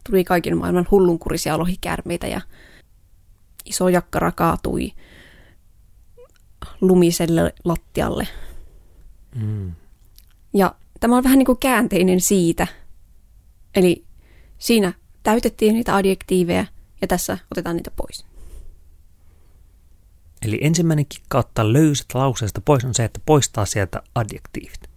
tuli 0.10 0.24
kaiken 0.24 0.58
maailman 0.58 0.88
hullunkurisia 0.92 1.58
lohikärmeitä 1.58 2.28
ja 2.28 2.42
iso 3.66 3.90
jakkara 3.90 4.32
kaatui 4.32 4.92
lumiselle 6.82 7.54
lattialle. 7.66 8.28
Mm. 9.36 9.72
Ja 10.54 10.76
tämä 11.00 11.18
on 11.18 11.24
vähän 11.24 11.38
niin 11.38 11.46
kuin 11.46 11.58
käänteinen 11.58 12.22
siitä. 12.22 12.68
Eli 13.76 14.06
siinä 14.58 14.94
täytettiin 15.24 15.74
niitä 15.74 15.96
adjektiiveja 15.96 16.66
ja 17.02 17.08
tässä 17.08 17.38
otetaan 17.52 17.76
niitä 17.76 17.92
pois. 17.92 18.26
Eli 20.42 20.60
ensimmäinen 20.62 21.06
kikka 21.06 21.38
ottaa 21.38 21.74
löysät 21.74 22.06
lauseesta 22.14 22.62
pois 22.62 22.86
on 22.86 22.94
se, 22.94 23.04
että 23.04 23.20
poistaa 23.26 23.66
sieltä 23.66 24.04
adjektiivit. 24.16 24.90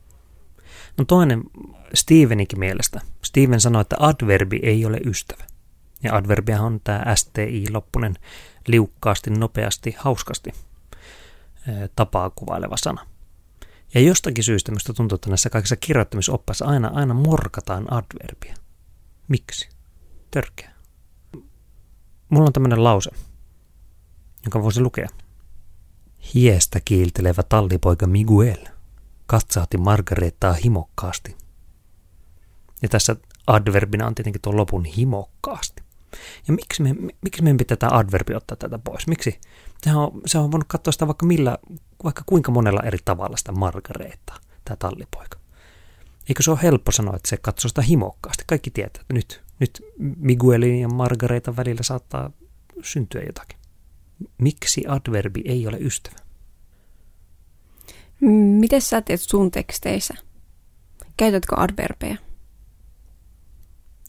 No 0.98 1.04
toinen 1.04 1.42
Stevenikin 1.94 2.58
mielestä. 2.58 3.00
Steven 3.22 3.60
sanoi, 3.60 3.80
että 3.80 3.96
adverbi 3.98 4.60
ei 4.62 4.84
ole 4.84 5.00
ystävä. 5.04 5.44
Ja 6.02 6.16
adverbia 6.16 6.62
on 6.62 6.80
tämä 6.84 7.04
STI-loppunen 7.14 8.14
liukkaasti, 8.66 9.30
nopeasti, 9.30 9.94
hauskasti 9.98 10.52
tapaa 11.96 12.30
kuvaileva 12.30 12.76
sana. 12.76 13.06
Ja 13.94 14.00
jostakin 14.00 14.44
syystä 14.44 14.72
minusta 14.72 14.94
tuntuu, 14.94 15.16
että 15.16 15.28
näissä 15.28 15.50
kaikissa 15.50 15.76
kirjoittamisoppaissa 15.76 16.64
aina, 16.64 16.88
aina 16.88 17.14
morkataan 17.14 17.92
adverbia. 17.92 18.54
Miksi? 19.28 19.68
Törkeä. 20.30 20.72
Mulla 22.28 22.46
on 22.46 22.52
tämmöinen 22.52 22.84
lause, 22.84 23.10
jonka 24.44 24.62
voisi 24.62 24.80
lukea. 24.80 25.08
Hiestä 26.34 26.80
kiiltelevä 26.84 27.42
tallipoika 27.42 28.06
Miguel 28.06 28.66
katsahti 29.26 29.78
Margareettaa 29.78 30.52
himokkaasti. 30.52 31.36
Ja 32.82 32.88
tässä 32.88 33.16
adverbina 33.46 34.06
on 34.06 34.14
tietenkin 34.14 34.42
tuo 34.42 34.56
lopun 34.56 34.84
himokkaasti. 34.84 35.82
Ja 36.48 36.54
miksi, 36.54 36.82
me, 36.82 36.94
miksi 37.22 37.42
meidän 37.42 37.56
pitää 37.56 37.76
tämä 37.76 37.98
adverbi 37.98 38.34
ottaa 38.34 38.56
tätä 38.56 38.78
pois? 38.78 39.06
Miksi? 39.06 39.40
Sehän 39.82 39.98
on, 39.98 40.20
se 40.26 40.38
on 40.38 40.52
voinut 40.52 40.68
katsoa 40.68 40.92
sitä 40.92 41.06
vaikka, 41.06 41.26
millä, 41.26 41.58
vaikka 42.04 42.22
kuinka 42.26 42.52
monella 42.52 42.82
eri 42.82 42.98
tavalla 43.04 43.36
sitä 43.36 43.52
Margareettaa, 43.52 44.36
tämä 44.64 44.76
tallipoika. 44.76 45.38
Eikö 46.28 46.42
se 46.42 46.50
ole 46.50 46.58
helppo 46.62 46.92
sanoa, 46.92 47.16
että 47.16 47.28
se 47.28 47.36
katsoo 47.36 47.68
sitä 47.68 47.82
himokkaasti? 47.82 48.44
Kaikki 48.46 48.70
tietää, 48.70 49.00
että 49.00 49.14
nyt, 49.14 49.42
nyt 49.58 49.82
Miguelin 49.98 50.80
ja 50.80 50.88
Margareetan 50.88 51.56
välillä 51.56 51.82
saattaa 51.82 52.30
syntyä 52.82 53.22
jotakin. 53.26 53.58
Miksi 54.38 54.84
adverbi 54.88 55.42
ei 55.44 55.66
ole 55.66 55.78
ystävä? 55.80 56.16
Miten 58.60 58.82
sä 58.82 59.00
teet 59.00 59.20
sun 59.20 59.50
teksteissä? 59.50 60.14
Käytätkö 61.16 61.56
adverbeja? 61.60 62.16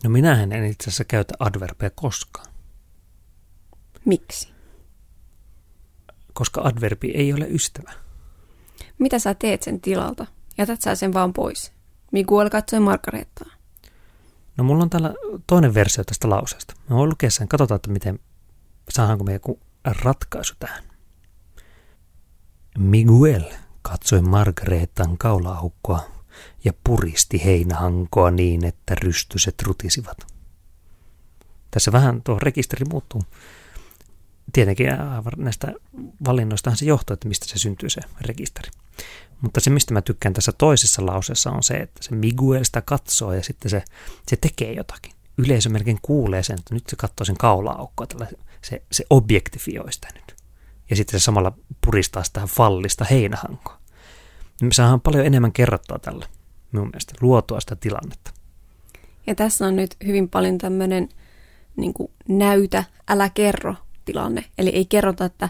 No 0.03 0.10
minähän 0.10 0.51
en 0.51 0.65
itse 0.65 0.83
asiassa 0.83 1.03
käytä 1.03 1.33
adverbeja 1.39 1.89
koskaan, 1.95 2.48
Miksi? 4.05 4.53
koska 6.33 6.62
adverbi 6.62 7.12
ei 7.15 7.33
ole 7.33 7.48
ystävä. 7.50 7.93
Mitä 9.00 9.19
sä 9.19 9.33
teet 9.33 9.63
sen 9.63 9.81
tilalta? 9.81 10.25
Jätät 10.57 10.81
sä 10.81 10.95
sen 10.95 11.13
vaan 11.13 11.33
pois? 11.33 11.72
Miguel 12.12 12.50
katsoi 12.50 12.79
Margarettaa. 12.79 13.48
No 14.57 14.63
mulla 14.63 14.83
on 14.83 14.89
täällä 14.89 15.13
toinen 15.48 15.74
versio 15.74 16.03
tästä 16.03 16.29
lauseesta. 16.29 16.74
Mä 16.89 16.95
voin 16.95 17.10
lukea 17.10 17.31
sen, 17.31 17.48
katsotaan, 17.48 17.75
että 17.75 17.91
miten 17.91 18.19
saadaanko 18.89 19.24
me 19.24 19.33
joku 19.33 19.60
ratkaisu 19.86 20.53
tähän. 20.60 20.83
Miguel 22.77 23.43
katsoi 23.81 24.22
Margaretan 24.22 25.17
kaulaukkoa 25.17 26.00
ja 26.63 26.74
puristi 26.84 27.46
heinähankoa 27.46 28.32
niin, 28.32 28.66
että 28.66 28.96
rystyset 28.96 29.62
rutisivat. 29.62 30.18
Tässä 31.72 31.92
vähän 31.92 32.22
tuo 32.22 32.40
rekisteri 32.40 32.86
muuttuu. 32.86 33.24
Tietenkin 34.54 34.88
näistä 35.38 35.74
valinnoistahan 36.25 36.78
se 36.78 36.86
johtuu, 36.86 37.13
että 37.13 37.28
mistä 37.28 37.46
se 37.48 37.58
syntyy 37.58 37.90
se 37.90 38.02
rekisteri. 38.22 38.70
Mutta 39.42 39.60
se, 39.60 39.70
mistä 39.70 39.94
mä 39.94 40.02
tykkään 40.02 40.34
tässä 40.34 40.52
toisessa 40.52 41.06
lauseessa 41.06 41.52
on 41.52 41.63
se, 41.63 41.74
että 41.74 42.04
se 42.04 42.16
Miguel 42.16 42.63
sitä 42.63 42.82
katsoo 42.82 43.34
ja 43.34 43.44
sitten 43.44 43.72
se, 43.72 43.84
se 44.28 44.36
tekee 44.36 44.74
jotakin. 44.74 45.13
Yleisö 45.38 45.70
melkein 45.70 46.00
kuulee 46.02 46.44
sen, 46.44 46.60
että 46.60 46.74
nyt 46.74 46.84
se 46.90 46.96
katsoo 46.96 47.25
sen 47.25 47.38
kaula-aukkoa, 47.38 48.08
tällä, 48.08 48.28
se, 48.62 48.82
se 48.92 49.06
objektifioi 49.10 49.94
sitä 49.94 50.08
nyt. 50.13 50.36
Ja 50.90 50.96
sitten 50.96 51.20
se 51.20 51.24
samalla 51.24 51.58
puristaa 51.86 52.24
sitä 52.24 52.48
fallista 52.48 53.06
heinähankoa. 53.06 53.83
Me 54.62 54.74
saadaan 54.74 55.01
paljon 55.01 55.25
enemmän 55.25 55.51
kerrottua 55.51 56.00
tällä, 56.00 56.25
minun 56.72 56.88
mielestä, 56.88 57.13
luotua 57.22 57.60
sitä 57.60 57.75
tilannetta. 57.75 58.31
Ja 59.27 59.36
tässä 59.36 59.65
on 59.67 59.75
nyt 59.75 59.95
hyvin 60.05 60.29
paljon 60.29 60.57
tämmöinen 60.57 61.10
niin 61.75 61.93
näytä, 62.27 62.83
älä 63.07 63.29
kerro 63.29 63.75
tilanne. 64.05 64.45
Eli 64.57 64.69
ei 64.69 64.86
kerrota, 64.86 65.25
että 65.25 65.50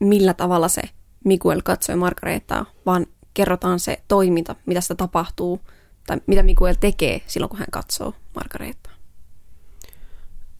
millä 0.00 0.34
tavalla 0.34 0.68
se 0.68 0.82
Miguel 1.24 1.62
katsoi 1.64 1.96
Margaretaa, 1.96 2.66
vaan 2.86 3.06
kerrotaan 3.34 3.80
se 3.80 4.02
toiminta, 4.08 4.56
mitä 4.66 4.80
sitä 4.80 4.94
tapahtuu, 4.94 5.60
tai 6.06 6.20
mitä 6.26 6.42
Miguel 6.42 6.74
tekee 6.80 7.20
silloin, 7.26 7.50
kun 7.50 7.58
hän 7.58 7.68
katsoo 7.70 8.14
Margaretaa. 8.34 8.92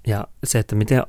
Ja 0.07 0.29
se, 0.45 0.59
että 0.59 0.75
miten 0.75 1.03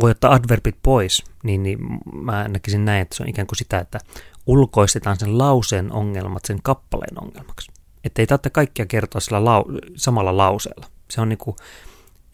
voi 0.00 0.10
ottaa 0.10 0.34
adverbit 0.34 0.76
pois, 0.82 1.24
niin, 1.42 1.62
niin 1.62 1.78
mä 2.14 2.48
näkisin 2.48 2.84
näin, 2.84 3.02
että 3.02 3.16
se 3.16 3.22
on 3.22 3.28
ikään 3.28 3.46
kuin 3.46 3.58
sitä, 3.58 3.78
että 3.78 3.98
ulkoistetaan 4.46 5.18
sen 5.18 5.38
lauseen 5.38 5.92
ongelmat 5.92 6.44
sen 6.44 6.62
kappaleen 6.62 7.22
ongelmaksi. 7.22 7.72
Että 8.04 8.22
ei 8.22 8.26
tarvitse 8.26 8.50
kaikkia 8.50 8.86
kertoa 8.86 9.20
sillä 9.20 9.38
lau- 9.38 9.92
samalla 9.96 10.36
lauseella. 10.36 10.86
Se 11.10 11.20
on 11.20 11.28
niinku, 11.28 11.56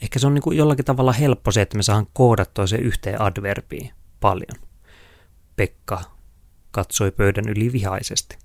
ehkä 0.02 0.18
se 0.18 0.26
on 0.26 0.34
niinku 0.34 0.52
jollakin 0.52 0.84
tavalla 0.84 1.12
helppo 1.12 1.50
se, 1.50 1.62
että 1.62 1.76
me 1.76 1.82
saadaan 1.82 2.06
koodattua 2.12 2.66
se 2.66 2.76
yhteen 2.76 3.22
adverbiin 3.22 3.90
paljon. 4.20 4.68
Pekka 5.56 6.00
katsoi 6.70 7.10
pöydän 7.10 7.48
yli 7.48 7.72
vihaisesti. 7.72 8.38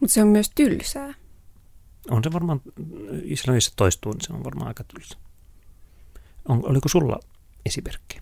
Mutta 0.00 0.14
se 0.14 0.22
on 0.22 0.28
myös 0.28 0.50
tylsää. 0.54 1.14
On 2.10 2.24
se 2.24 2.32
varmaan, 2.32 2.60
silloin 3.34 3.56
jos 3.56 3.64
se 3.64 3.72
toistuu, 3.76 4.12
niin 4.12 4.20
se 4.20 4.32
on 4.32 4.44
varmaan 4.44 4.68
aika 4.68 4.84
tylsä. 4.84 5.18
On, 6.48 6.60
oliko 6.66 6.88
sulla 6.88 7.20
esimerkki? 7.66 8.20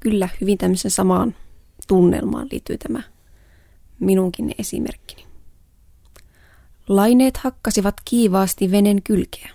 Kyllä, 0.00 0.28
hyvin 0.40 0.58
tämmöisen 0.58 0.90
samaan 0.90 1.34
tunnelmaan 1.88 2.48
liittyy 2.50 2.78
tämä 2.78 3.02
minunkin 4.00 4.54
esimerkkini. 4.58 5.26
Laineet 6.88 7.36
hakkasivat 7.36 7.94
kiivaasti 8.04 8.70
venen 8.70 9.02
kylkeä. 9.02 9.50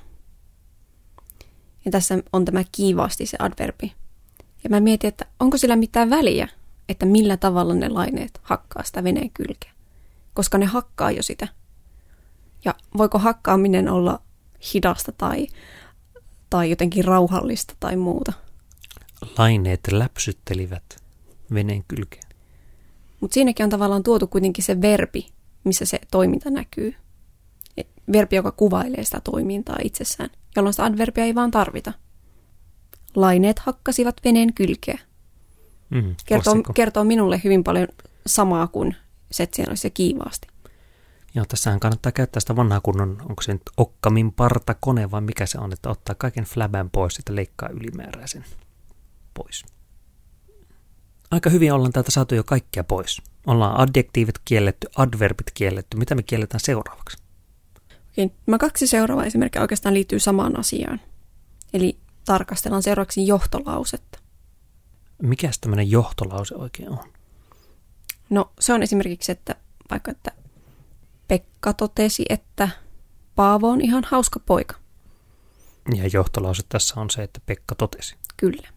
Ja 1.85 1.91
tässä 1.91 2.19
on 2.33 2.45
tämä 2.45 2.63
kiivaasti 2.71 3.25
se 3.25 3.37
adverbi. 3.39 3.93
Ja 4.63 4.69
mä 4.69 4.79
mietin, 4.79 5.07
että 5.07 5.25
onko 5.39 5.57
sillä 5.57 5.75
mitään 5.75 6.09
väliä, 6.09 6.47
että 6.89 7.05
millä 7.05 7.37
tavalla 7.37 7.73
ne 7.73 7.89
laineet 7.89 8.39
hakkaa 8.43 8.83
sitä 8.83 9.03
veneen 9.03 9.29
kylkeä. 9.29 9.71
Koska 10.33 10.57
ne 10.57 10.65
hakkaa 10.65 11.11
jo 11.11 11.23
sitä. 11.23 11.47
Ja 12.65 12.75
voiko 12.97 13.19
hakkaaminen 13.19 13.89
olla 13.89 14.21
hidasta 14.73 15.11
tai, 15.11 15.47
tai 16.49 16.69
jotenkin 16.69 17.05
rauhallista 17.05 17.73
tai 17.79 17.95
muuta. 17.95 18.33
Laineet 19.37 19.79
läpsyttelivät 19.91 20.83
veneen 21.53 21.83
kylkeä. 21.87 22.30
Mutta 23.21 23.33
siinäkin 23.33 23.63
on 23.63 23.69
tavallaan 23.69 24.03
tuotu 24.03 24.27
kuitenkin 24.27 24.63
se 24.63 24.81
verbi, 24.81 25.27
missä 25.63 25.85
se 25.85 25.99
toiminta 26.11 26.49
näkyy. 26.49 26.95
Verbi, 28.11 28.35
joka 28.35 28.51
kuvailee 28.51 29.03
sitä 29.03 29.21
toimintaa 29.23 29.77
itsessään, 29.83 30.29
jolloin 30.55 30.73
sitä 30.73 30.85
adverbia 30.85 31.23
ei 31.23 31.35
vaan 31.35 31.51
tarvita. 31.51 31.93
Laineet 33.15 33.59
hakkasivat 33.59 34.15
veneen 34.23 34.53
kylkeä. 34.53 34.99
Mm, 35.89 36.15
Kertoo, 36.25 36.53
klassikko. 36.53 36.73
kertoo 36.73 37.03
minulle 37.03 37.41
hyvin 37.43 37.63
paljon 37.63 37.87
samaa 38.27 38.67
kuin 38.67 38.95
se, 39.31 39.43
että 39.43 39.55
siinä 39.55 39.71
olisi 39.71 39.81
se 39.81 39.89
kiivaasti. 39.89 40.47
Joo, 41.35 41.45
tässähän 41.45 41.79
kannattaa 41.79 42.11
käyttää 42.11 42.39
sitä 42.39 42.55
vanhaa 42.55 42.81
kunnon, 42.81 43.17
onko 43.29 43.41
se 43.41 43.53
nyt 43.53 43.61
okkamin 43.77 44.31
partakone 44.31 45.11
vai 45.11 45.21
mikä 45.21 45.45
se 45.45 45.59
on, 45.59 45.73
että 45.73 45.89
ottaa 45.89 46.15
kaiken 46.15 46.43
flabän 46.43 46.89
pois, 46.89 47.13
sitten 47.13 47.35
leikkaa 47.35 47.69
ylimääräisen 47.69 48.45
pois. 49.33 49.65
Aika 51.31 51.49
hyvin 51.49 51.73
ollaan 51.73 51.93
täältä 51.93 52.11
saatu 52.11 52.35
jo 52.35 52.43
kaikkia 52.43 52.83
pois. 52.83 53.21
Ollaan 53.47 53.79
adjektiivit 53.79 54.39
kielletty, 54.45 54.87
adverbit 54.95 55.51
kielletty. 55.53 55.97
Mitä 55.97 56.15
me 56.15 56.23
kielletään 56.23 56.59
seuraavaksi? 56.59 57.17
Okei, 58.11 58.31
nämä 58.47 58.57
kaksi 58.57 58.87
seuraavaa 58.87 59.25
esimerkkiä 59.25 59.61
oikeastaan 59.61 59.93
liittyy 59.93 60.19
samaan 60.19 60.59
asiaan. 60.59 61.01
Eli 61.73 61.97
tarkastellaan 62.25 62.83
seuraavaksi 62.83 63.27
johtolausetta. 63.27 64.19
Mikäs 65.21 65.59
tämmöinen 65.59 65.91
johtolause 65.91 66.55
oikein 66.55 66.89
on? 66.89 67.11
No 68.29 68.51
se 68.59 68.73
on 68.73 68.83
esimerkiksi, 68.83 69.31
että 69.31 69.55
vaikka 69.91 70.11
että 70.11 70.31
Pekka 71.27 71.73
totesi, 71.73 72.25
että 72.29 72.69
Paavo 73.35 73.69
on 73.69 73.81
ihan 73.81 74.03
hauska 74.07 74.39
poika. 74.39 74.75
Ja 75.95 76.09
johtolause 76.13 76.63
tässä 76.69 76.99
on 76.99 77.09
se, 77.09 77.23
että 77.23 77.39
Pekka 77.45 77.75
totesi. 77.75 78.15
Kyllä. 78.37 78.67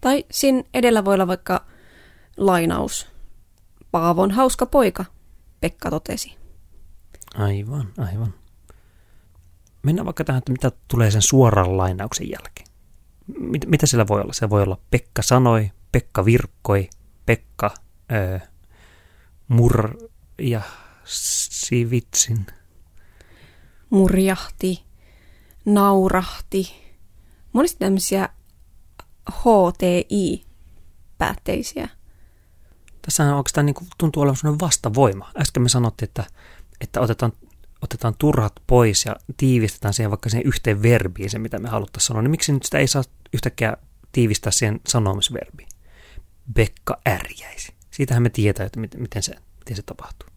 Tai 0.00 0.24
siinä 0.30 0.62
edellä 0.74 1.04
voi 1.04 1.14
olla 1.14 1.26
vaikka 1.26 1.66
lainaus. 2.36 3.06
Paavo 3.90 4.22
on 4.22 4.30
hauska 4.30 4.66
poika, 4.66 5.04
Pekka 5.60 5.90
totesi. 5.90 6.36
Aivan, 7.34 7.92
aivan. 7.98 8.34
Mennään 9.82 10.06
vaikka 10.06 10.24
tähän, 10.24 10.38
että 10.38 10.52
mitä 10.52 10.72
tulee 10.88 11.10
sen 11.10 11.22
suoran 11.22 11.76
lainauksen 11.76 12.30
jälkeen. 12.30 12.66
Mit, 13.38 13.66
mitä 13.66 13.86
sillä 13.86 14.06
voi 14.08 14.20
olla? 14.20 14.32
Se 14.32 14.50
voi 14.50 14.62
olla 14.62 14.78
Pekka 14.90 15.22
sanoi, 15.22 15.70
Pekka 15.92 16.24
virkkoi, 16.24 16.88
Pekka 17.26 17.74
öö, 18.12 18.38
mur 19.48 19.98
ja 20.38 20.60
sivitsin. 21.04 22.46
Murjahti, 23.90 24.84
naurahti. 25.64 26.86
Monesti 27.52 27.78
tämmöisiä 27.78 28.28
HTI-päätteisiä. 29.30 31.88
Tässä 33.02 33.24
on 33.24 33.34
oikeastaan 33.34 33.66
niin 33.66 33.74
kuin, 33.74 33.88
tuntuu 33.98 34.22
olevan 34.22 34.36
sellainen 34.36 34.60
vastavoima. 34.60 35.30
Äsken 35.38 35.62
me 35.62 35.68
sanottiin, 35.68 36.08
että, 36.08 36.24
että 36.80 37.00
otetaan, 37.00 37.32
otetaan 37.82 38.14
turhat 38.18 38.52
pois 38.66 39.04
ja 39.04 39.16
tiivistetään 39.36 39.94
siihen 39.94 40.10
vaikka 40.10 40.28
siihen 40.28 40.46
yhteen 40.46 40.82
verbiin 40.82 41.30
se, 41.30 41.38
mitä 41.38 41.58
me 41.58 41.68
haluttaisiin 41.68 42.08
sanoa. 42.08 42.22
Niin 42.22 42.30
miksi 42.30 42.52
nyt 42.52 42.62
sitä 42.62 42.78
ei 42.78 42.86
saa 42.86 43.02
yhtäkkiä 43.32 43.76
tiivistää 44.12 44.52
siihen 44.52 44.80
sanomisverbiin? 44.88 45.68
Bekka 46.54 47.00
ärjäisi. 47.08 47.74
Siitähän 47.90 48.22
me 48.22 48.30
tietää, 48.30 48.66
että 48.66 48.80
miten 48.80 49.22
se, 49.22 49.34
miten 49.58 49.76
se 49.76 49.82
tapahtuu. 49.82 50.28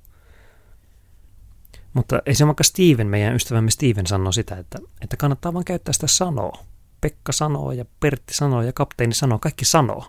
Mutta 1.93 2.21
vaikka 2.45 2.63
Steven, 2.63 3.07
meidän 3.07 3.35
ystävämme 3.35 3.71
Steven 3.71 4.07
sanoo 4.07 4.31
sitä, 4.31 4.55
että, 4.55 4.79
että 5.01 5.17
kannattaa 5.17 5.53
vaan 5.53 5.65
käyttää 5.65 5.93
sitä 5.93 6.07
sanoa. 6.07 6.68
Pekka 7.01 7.31
sanoo 7.31 7.71
ja 7.71 7.85
Pertti 7.99 8.33
sanoo 8.33 8.61
ja 8.61 8.73
kapteeni 8.73 9.13
sanoo, 9.13 9.39
kaikki 9.39 9.65
sanoo. 9.65 10.05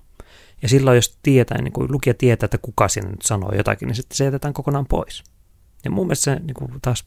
Ja 0.63 0.69
silloin 0.69 0.97
jos 0.97 1.19
tietää, 1.23 1.63
niin 1.63 1.73
kuin 1.73 1.93
lukija 1.93 2.15
tietää, 2.15 2.45
että 2.45 2.59
kuka 2.59 2.89
sinne 2.89 3.11
nyt 3.11 3.23
sanoo 3.23 3.53
jotakin, 3.55 3.87
niin 3.87 3.97
sitten 3.97 4.17
se 4.17 4.25
jätetään 4.25 4.55
kokonaan 4.55 4.87
pois. 4.87 5.25
Ja 5.85 5.91
mun 5.91 6.07
mielestä 6.07 6.25
se 6.25 6.41
niin 6.41 6.55
kuin 6.55 6.81
taas 6.83 7.05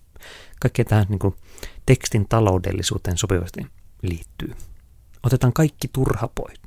kaikkeen 0.60 0.86
tähän 0.86 1.06
niin 1.10 1.20
kuin 1.20 1.36
tekstin 1.86 2.28
taloudellisuuteen 2.30 3.18
sopivasti 3.18 3.68
liittyy. 4.02 4.56
Otetaan 5.24 5.54
kaikki 5.54 5.88
turha 5.94 6.30
pois. 6.36 6.62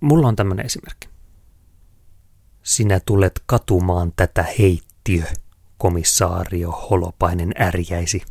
Mulla 0.00 0.28
on 0.28 0.36
tämmöinen 0.36 0.66
esimerkki. 0.66 1.08
Sinä 2.62 3.00
tulet 3.00 3.42
katumaan 3.46 4.12
tätä 4.16 4.44
heittiö, 4.58 5.24
komissaario 5.78 6.70
Holopainen 6.70 7.52
ärjäisi. 7.60 8.22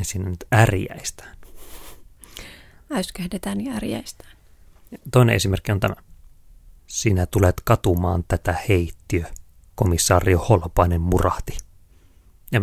Ja 0.00 0.04
siinä 0.04 0.30
nyt 0.30 0.44
ärjäistään. 0.54 1.36
Äyskähdetään 2.90 3.64
ja 3.64 3.72
ärjäistään. 3.72 4.36
Toinen 5.12 5.36
esimerkki 5.36 5.72
on 5.72 5.80
tämä. 5.80 5.94
Sinä 6.86 7.26
tulet 7.26 7.60
katumaan 7.64 8.24
tätä 8.28 8.58
heittiö, 8.68 9.24
komissaario 9.74 10.38
Holopainen 10.38 11.00
murahti. 11.00 11.56
Ja 12.52 12.60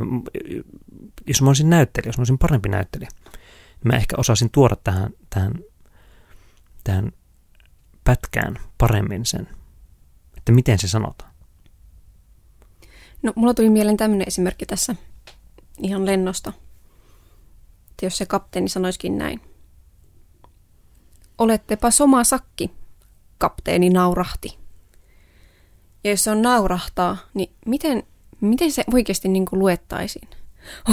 jos 1.28 1.42
mä 1.42 1.48
olisin 1.48 1.70
näyttelijä, 1.70 2.10
jos 2.10 2.18
mä 2.18 2.22
olisin 2.22 2.38
parempi 2.38 2.70
näyttelijä, 2.70 3.10
mä 3.84 3.94
ehkä 3.96 4.16
osaisin 4.18 4.50
tuoda 4.50 4.76
tähän, 4.84 5.10
tähän, 5.30 5.54
tähän 6.84 7.12
pätkään 8.04 8.56
paremmin 8.78 9.26
sen, 9.26 9.48
että 10.38 10.52
miten 10.52 10.80
se 10.80 10.88
sanotaan. 10.88 11.32
No, 13.24 13.34
mulla 13.36 13.54
tuli 13.54 13.70
mieleen 13.70 13.98
tämmöinen 13.98 14.28
esimerkki 14.28 14.66
tässä 14.66 14.96
ihan 15.78 16.06
lennosta. 16.06 16.54
Että 17.98 18.06
jos 18.06 18.18
se 18.18 18.26
kapteeni 18.26 18.70
sanoisikin 18.70 19.18
näin. 19.18 19.42
Olettepa 21.38 21.92
soma 21.92 22.24
sakki, 22.24 22.72
kapteeni 23.38 23.90
naurahti. 23.90 24.58
Ja 26.04 26.12
jos 26.12 26.24
se 26.24 26.32
on 26.32 26.42
naurahtaa, 26.42 27.18
niin 27.34 27.54
miten, 27.66 28.04
miten 28.42 28.72
se 28.72 28.84
oikeasti 28.94 29.28
niin 29.28 29.46
kuin 29.46 29.60
luettaisiin? 29.60 30.30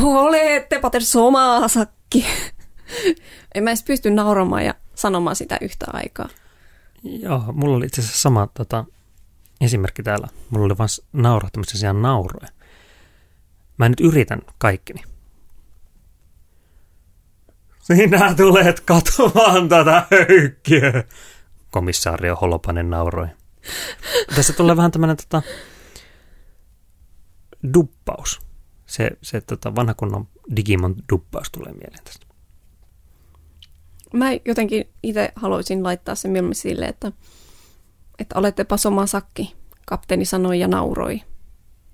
Olettepa 0.02 0.90
te 0.90 1.00
soma 1.00 1.68
sakki. 1.68 2.26
en 3.54 3.64
mä 3.64 3.70
edes 3.70 3.82
pysty 3.82 4.10
nauramaan 4.10 4.64
ja 4.64 4.74
sanomaan 4.94 5.36
sitä 5.36 5.58
yhtä 5.60 5.86
aikaa. 5.92 6.28
Joo, 7.02 7.44
mulla 7.52 7.76
oli 7.76 7.86
itse 7.86 8.00
asiassa 8.00 8.22
sama 8.22 8.48
tota, 8.54 8.84
esimerkki 9.60 10.02
täällä. 10.02 10.28
Mulla 10.50 10.66
oli 10.66 10.78
vain 10.78 10.88
naurahtamista 11.12 11.78
siellä 11.78 12.00
nauroja. 12.00 12.48
Mä 13.78 13.88
nyt 13.88 14.00
yritän 14.00 14.42
kaikkini. 14.58 15.13
Sinä 17.84 18.34
tulet 18.34 18.80
katumaan 18.80 19.68
tätä 19.68 20.06
höykkiä, 20.10 21.04
komissaario 21.70 22.36
Holopanen 22.36 22.90
nauroi. 22.90 23.26
Tässä 24.36 24.52
tulee 24.52 24.76
vähän 24.76 24.90
tämmöinen 24.90 25.16
tota, 25.16 25.42
duppaus. 27.74 28.40
Se, 28.86 29.10
se 29.22 29.40
tota, 29.40 29.74
vanha 29.74 29.94
kunnon 29.94 30.28
Digimon 30.56 30.96
duppaus 31.12 31.50
tulee 31.50 31.72
mieleen 31.72 32.04
tästä. 32.04 32.26
Mä 34.12 34.26
jotenkin 34.44 34.88
itse 35.02 35.32
haluaisin 35.34 35.82
laittaa 35.82 36.14
sen 36.14 36.30
mieluummin 36.30 36.54
silleen, 36.54 36.90
että, 36.90 37.12
että 38.18 38.38
olettepa 38.38 38.76
soma 38.76 39.06
sakki, 39.06 39.54
kapteeni 39.86 40.24
sanoi 40.24 40.60
ja 40.60 40.68
nauroi. 40.68 41.20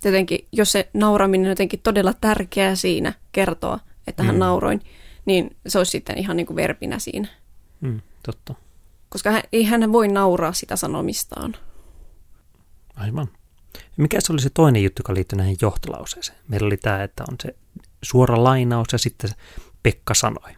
Jotenkin, 0.05 0.49
jos 0.53 0.73
se 0.73 0.91
nauraminen 0.95 1.47
on 1.47 1.51
jotenkin 1.51 1.81
todella 1.83 2.13
tärkeää 2.21 2.75
siinä 2.75 3.13
kertoa, 3.33 3.79
että 4.07 4.23
hän 4.23 4.35
mm. 4.35 4.39
nauroin, 4.39 4.81
niin 5.27 5.57
se 5.67 5.79
olisi 5.79 5.91
sitten 5.91 6.19
ihan 6.19 6.37
niin 6.37 6.47
kuin 6.47 6.57
verbinä 6.57 6.99
siinä. 6.99 7.29
Mm, 7.81 8.01
totta. 8.23 8.55
Koska 9.09 9.31
hän, 9.31 9.43
ei 9.53 9.65
hän 9.65 9.93
voi 9.93 10.09
nauraa 10.09 10.53
sitä 10.53 10.77
sanomistaan. 10.77 11.57
Aivan. 12.97 13.29
Mikä 13.97 14.21
se 14.21 14.33
oli 14.33 14.41
se 14.41 14.51
toinen 14.51 14.83
juttu, 14.83 15.01
joka 15.01 15.15
liittyy 15.15 15.37
näihin 15.37 15.57
johtolauseeseen? 15.63 16.39
Meillä 16.49 16.67
oli 16.67 16.77
tämä, 16.77 17.03
että 17.03 17.25
on 17.29 17.37
se 17.43 17.57
suora 18.03 18.45
lainaus 18.45 18.89
ja 18.93 18.99
sitten 18.99 19.31
Pekka 19.83 20.15
sanoi. 20.15 20.51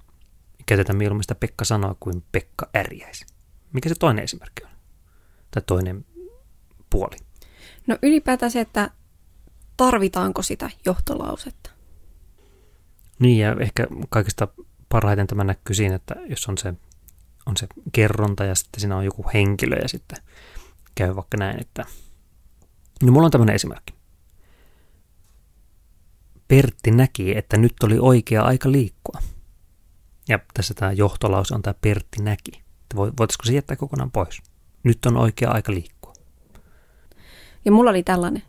Käytetään 0.66 0.96
mieluummin 0.96 1.24
sitä 1.24 1.34
Pekka 1.34 1.64
sanoa 1.64 1.96
kuin 2.00 2.24
Pekka 2.32 2.68
ärjäisi. 2.76 3.26
Mikä 3.72 3.88
se 3.88 3.94
toinen 3.94 4.24
esimerkki 4.24 4.64
on? 4.64 4.70
Tai 5.50 5.62
toinen 5.66 6.04
puoli? 6.90 7.16
No 7.86 7.98
ylipäätään 8.02 8.50
se, 8.50 8.60
että 8.60 8.90
tarvitaanko 9.76 10.42
sitä 10.42 10.70
johtolausetta. 10.84 11.70
Niin 13.18 13.38
ja 13.38 13.56
ehkä 13.60 13.86
kaikista 14.08 14.48
parhaiten 14.88 15.26
tämä 15.26 15.44
näkyy 15.44 15.74
siinä, 15.74 15.94
että 15.94 16.14
jos 16.28 16.48
on 16.48 16.58
se, 16.58 16.74
on 17.46 17.56
se 17.56 17.66
kerronta 17.92 18.44
ja 18.44 18.54
sitten 18.54 18.80
siinä 18.80 18.96
on 18.96 19.04
joku 19.04 19.24
henkilö 19.34 19.76
ja 19.76 19.88
sitten 19.88 20.18
käy 20.94 21.16
vaikka 21.16 21.36
näin, 21.36 21.60
että 21.60 21.84
no 23.02 23.12
mulla 23.12 23.24
on 23.24 23.30
tämmöinen 23.30 23.54
esimerkki. 23.54 23.94
Pertti 26.48 26.90
näki, 26.90 27.38
että 27.38 27.56
nyt 27.56 27.82
oli 27.82 27.98
oikea 27.98 28.42
aika 28.42 28.72
liikkua. 28.72 29.20
Ja 30.28 30.38
tässä 30.54 30.74
tämä 30.74 30.92
johtolause 30.92 31.54
on 31.54 31.62
tämä 31.62 31.74
Pertti 31.80 32.22
näki. 32.22 32.62
Voitaisiko 32.96 33.44
se 33.44 33.52
jättää 33.52 33.76
kokonaan 33.76 34.10
pois? 34.10 34.42
Nyt 34.82 35.06
on 35.06 35.16
oikea 35.16 35.50
aika 35.50 35.72
liikkua. 35.72 36.12
Ja 37.64 37.72
mulla 37.72 37.90
oli 37.90 38.02
tällainen. 38.02 38.42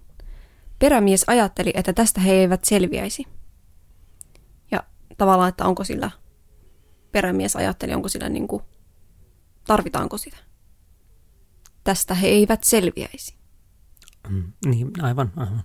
Perämies 0.79 1.23
ajatteli, 1.27 1.71
että 1.75 1.93
tästä 1.93 2.21
he 2.21 2.33
eivät 2.33 2.65
selviäisi. 2.65 3.25
Tavallaan, 5.17 5.49
että 5.49 5.65
onko 5.65 5.83
sillä, 5.83 6.11
perämies 7.11 7.55
ajatteli, 7.55 7.93
onko 7.93 8.09
sillä 8.09 8.29
niin 8.29 8.47
kuin, 8.47 8.63
tarvitaanko 9.67 10.17
sitä. 10.17 10.37
Tästä 11.83 12.15
he 12.15 12.27
eivät 12.27 12.63
selviäisi. 12.63 13.37
Mm, 14.29 14.51
niin, 14.65 14.91
aivan, 15.01 15.31
aivan. 15.35 15.63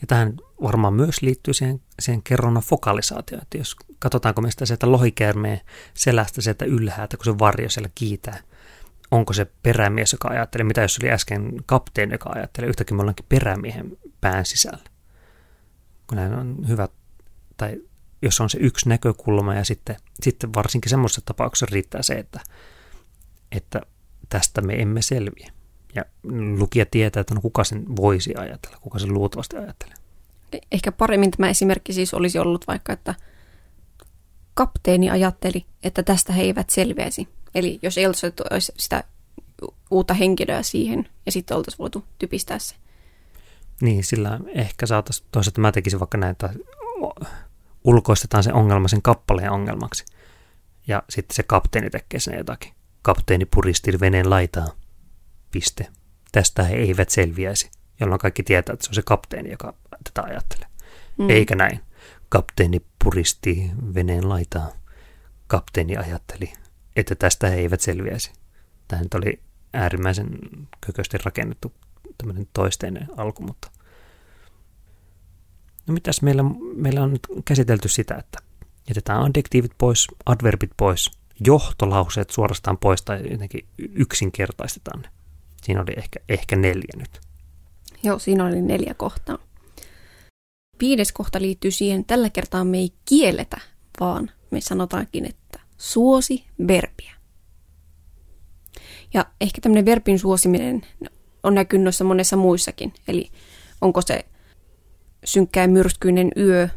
Ja 0.00 0.06
tähän 0.06 0.36
varmaan 0.62 0.94
myös 0.94 1.22
liittyy 1.22 1.54
siihen, 1.54 1.80
siihen 2.00 2.22
kerronnan 2.22 2.62
fokalisaatioon, 2.62 3.42
että 3.42 3.58
jos 3.58 3.76
katsotaanko 3.98 4.40
me 4.40 4.50
sitä 4.50 4.66
sieltä 4.66 4.92
lohikäärmeen 4.92 5.60
selästä 5.94 6.40
sieltä 6.40 6.64
ylhäältä, 6.64 7.16
kun 7.16 7.24
se 7.24 7.38
varjo 7.38 7.68
siellä 7.68 7.90
kiitää, 7.94 8.40
onko 9.10 9.32
se 9.32 9.44
perämies, 9.62 10.12
joka 10.12 10.28
ajattelee, 10.28 10.64
mitä 10.64 10.82
jos 10.82 10.98
oli 11.02 11.10
äsken 11.10 11.52
kapteeni, 11.66 12.14
joka 12.14 12.30
ajattelee, 12.34 12.70
yhtäkkiä 12.70 12.96
me 12.96 13.00
ollaankin 13.00 13.26
perämiehen 13.28 13.96
pään 14.20 14.46
sisällä. 14.46 14.84
Kun 16.06 16.16
näin 16.16 16.34
on 16.34 16.68
hyvä, 16.68 16.88
tai 17.56 17.82
jos 18.22 18.40
on 18.40 18.50
se 18.50 18.58
yksi 18.58 18.88
näkökulma 18.88 19.54
ja 19.54 19.64
sitten, 19.64 19.96
sitten 20.22 20.54
varsinkin 20.54 20.90
semmoisessa 20.90 21.22
tapauksessa 21.24 21.66
riittää 21.70 22.02
se, 22.02 22.14
että, 22.14 22.40
että 23.52 23.80
tästä 24.28 24.60
me 24.60 24.74
emme 24.74 25.02
selviä. 25.02 25.52
Ja 25.94 26.04
lukija 26.58 26.86
tietää, 26.86 27.20
että 27.20 27.34
no 27.34 27.40
kuka 27.40 27.64
sen 27.64 27.96
voisi 27.96 28.34
ajatella, 28.36 28.78
kuka 28.80 28.98
sen 28.98 29.14
luultavasti 29.14 29.56
ajattelee. 29.56 29.94
Ehkä 30.72 30.92
paremmin 30.92 31.30
tämä 31.30 31.50
esimerkki 31.50 31.92
siis 31.92 32.14
olisi 32.14 32.38
ollut 32.38 32.66
vaikka, 32.66 32.92
että 32.92 33.14
kapteeni 34.54 35.10
ajatteli, 35.10 35.64
että 35.82 36.02
tästä 36.02 36.32
he 36.32 36.42
eivät 36.42 36.70
selviäisi. 36.70 37.28
Eli 37.54 37.78
jos 37.82 37.98
ei 37.98 38.06
olisi 38.06 38.26
sitä 38.78 39.04
uutta 39.90 40.14
henkilöä 40.14 40.62
siihen 40.62 41.08
ja 41.26 41.32
sitten 41.32 41.56
oltaisiin 41.56 41.78
voitu 41.78 42.04
typistää 42.18 42.58
se. 42.58 42.74
Niin, 43.80 44.04
sillä 44.04 44.40
ehkä 44.46 44.86
saataisiin, 44.86 45.28
toisaalta 45.32 45.60
mä 45.60 45.72
tekisin 45.72 46.00
vaikka 46.00 46.18
näitä, 46.18 46.54
ulkoistetaan 47.84 48.42
se 48.42 48.52
ongelma 48.52 48.88
sen 48.88 49.02
kappaleen 49.02 49.50
ongelmaksi. 49.50 50.04
Ja 50.86 51.02
sitten 51.10 51.34
se 51.34 51.42
kapteeni 51.42 51.90
tekee 51.90 52.20
sen 52.20 52.38
jotakin. 52.38 52.72
Kapteeni 53.02 53.44
puristi 53.44 54.00
veneen 54.00 54.30
laitaa. 54.30 54.68
Piste. 55.50 55.88
Tästä 56.32 56.62
he 56.62 56.76
eivät 56.76 57.10
selviäisi, 57.10 57.70
jolloin 58.00 58.18
kaikki 58.18 58.42
tietää, 58.42 58.72
että 58.72 58.84
se 58.84 58.90
on 58.90 58.94
se 58.94 59.02
kapteeni, 59.02 59.50
joka 59.50 59.74
tätä 60.04 60.22
ajattelee. 60.22 60.66
Mm. 61.18 61.30
Eikä 61.30 61.54
näin. 61.54 61.80
Kapteeni 62.28 62.82
puristi 63.04 63.70
veneen 63.94 64.28
laitaa. 64.28 64.68
Kapteeni 65.46 65.96
ajatteli, 65.96 66.52
että 66.96 67.14
tästä 67.14 67.48
he 67.48 67.56
eivät 67.56 67.80
selviäisi. 67.80 68.32
Tämä 68.88 69.02
nyt 69.02 69.14
oli 69.14 69.40
äärimmäisen 69.72 70.38
kökösti 70.86 71.18
rakennettu 71.24 71.72
tämmöinen 72.18 72.48
toisteinen 72.52 73.08
alku, 73.16 73.42
mutta 73.42 73.70
no 75.90 75.94
mitäs 75.94 76.22
meillä, 76.22 76.44
meillä 76.74 77.02
on 77.02 77.12
nyt 77.12 77.26
käsitelty 77.44 77.88
sitä, 77.88 78.14
että 78.14 78.38
jätetään 78.88 79.22
adjektiivit 79.22 79.72
pois, 79.78 80.06
adverbit 80.26 80.70
pois, 80.76 81.10
johtolauseet 81.46 82.30
suorastaan 82.30 82.78
pois 82.78 83.02
tai 83.02 83.30
jotenkin 83.30 83.66
yksinkertaistetaan 83.78 85.02
ne. 85.02 85.08
Siinä 85.62 85.80
oli 85.80 85.92
ehkä, 85.96 86.20
ehkä 86.28 86.56
neljä 86.56 86.92
nyt. 86.96 87.20
Joo, 88.02 88.18
siinä 88.18 88.46
oli 88.46 88.62
neljä 88.62 88.94
kohtaa. 88.94 89.38
Viides 90.80 91.12
kohta 91.12 91.40
liittyy 91.40 91.70
siihen, 91.70 92.00
että 92.00 92.14
tällä 92.14 92.30
kertaa 92.30 92.64
me 92.64 92.78
ei 92.78 92.92
kielletä, 93.04 93.60
vaan 94.00 94.30
me 94.50 94.60
sanotaankin, 94.60 95.24
että 95.24 95.60
suosi 95.78 96.44
verbiä. 96.68 97.12
Ja 99.14 99.26
ehkä 99.40 99.60
tämmöinen 99.60 99.84
verbin 99.84 100.18
suosiminen 100.18 100.82
on 101.42 101.54
näkynyt 101.54 101.84
noissa 101.84 102.04
monessa 102.04 102.36
muissakin. 102.36 102.92
Eli 103.08 103.30
onko 103.80 104.02
se 104.02 104.24
synkkä 105.24 105.66
myrskyinen 105.66 106.32
yö 106.36 106.68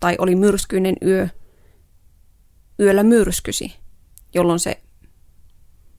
tai 0.00 0.16
oli 0.18 0.36
myrskyinen 0.36 0.96
yö, 1.06 1.28
yöllä 2.80 3.02
myrskysi, 3.02 3.74
jolloin 4.34 4.60
se 4.60 4.82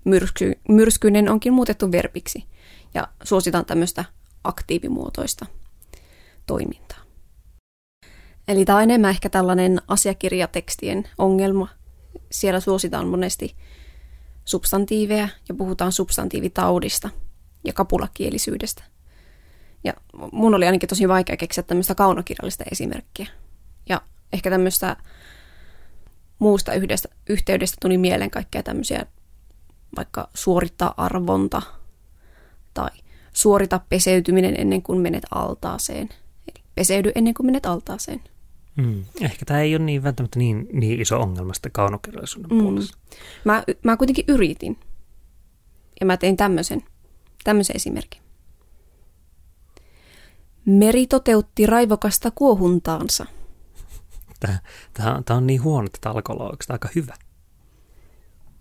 myrsky, 0.05 0.53
myrskyinen 0.69 1.29
onkin 1.29 1.53
muutettu 1.53 1.91
verbiksi 1.91 2.45
ja 2.93 3.07
suositaan 3.23 3.65
tämmöistä 3.65 4.05
aktiivimuotoista 4.43 5.45
toimintaa. 6.45 6.99
Eli 8.47 8.65
tämä 8.65 8.77
on 8.77 8.83
enemmän 8.83 9.09
ehkä 9.11 9.29
tällainen 9.29 9.81
asiakirjatekstien 9.87 11.09
ongelma. 11.17 11.67
Siellä 12.31 12.59
suositaan 12.59 13.07
monesti 13.07 13.55
substantiiveja 14.45 15.27
ja 15.49 15.55
puhutaan 15.55 15.91
substantiivitaudista 15.91 17.09
ja 17.63 17.73
kapulakielisyydestä. 17.73 18.94
Ja 19.85 19.93
mun 20.31 20.55
oli 20.55 20.65
ainakin 20.65 20.89
tosi 20.89 21.07
vaikea 21.07 21.37
keksiä 21.37 21.63
tämmöistä 21.63 21.95
kaunokirjallista 21.95 22.63
esimerkkiä. 22.71 23.27
Ja 23.89 24.01
ehkä 24.33 24.49
tämmöistä 24.49 24.97
muusta 26.39 26.73
yhdestä, 26.73 27.09
yhteydestä 27.29 27.77
tuli 27.81 27.97
mieleen 27.97 28.31
kaikkea 28.31 28.63
tämmöisiä, 28.63 29.05
vaikka 29.97 30.29
suorittaa 30.33 30.93
arvonta 30.97 31.61
tai 32.73 32.89
suorita 33.33 33.79
peseytyminen 33.89 34.59
ennen 34.59 34.81
kuin 34.81 34.99
menet 34.99 35.23
altaaseen. 35.31 36.09
Eli 36.47 36.63
peseydy 36.75 37.11
ennen 37.15 37.33
kuin 37.33 37.45
menet 37.45 37.65
altaaseen. 37.65 38.21
Mm. 38.75 39.03
Ehkä 39.21 39.45
tämä 39.45 39.61
ei 39.61 39.75
ole 39.75 39.83
niin 39.83 40.03
välttämättä 40.03 40.39
niin, 40.39 40.67
niin 40.73 41.01
iso 41.01 41.19
ongelma 41.19 41.53
sitä 41.53 41.69
kaunokirjallisuuden 41.69 42.51
mm. 42.51 42.63
puolesta. 42.63 42.97
Mä, 43.43 43.63
mä 43.83 43.97
kuitenkin 43.97 44.25
yritin. 44.27 44.79
Ja 45.99 46.05
mä 46.05 46.17
tein 46.17 46.37
tämmöisen, 46.37 46.83
tämmöisen 47.43 47.75
esimerkin. 47.75 48.24
Meri 50.65 51.07
toteutti 51.07 51.65
raivokasta 51.65 52.31
kuohuntaansa. 52.31 53.25
Tämä, 54.39 54.59
tämä, 54.93 55.21
tämä 55.25 55.37
on 55.37 55.47
niin 55.47 55.63
huono, 55.63 55.85
että 55.85 56.09
alkoi 56.09 56.35
olla 56.35 56.57
aika 56.69 56.89
hyvä. 56.95 57.13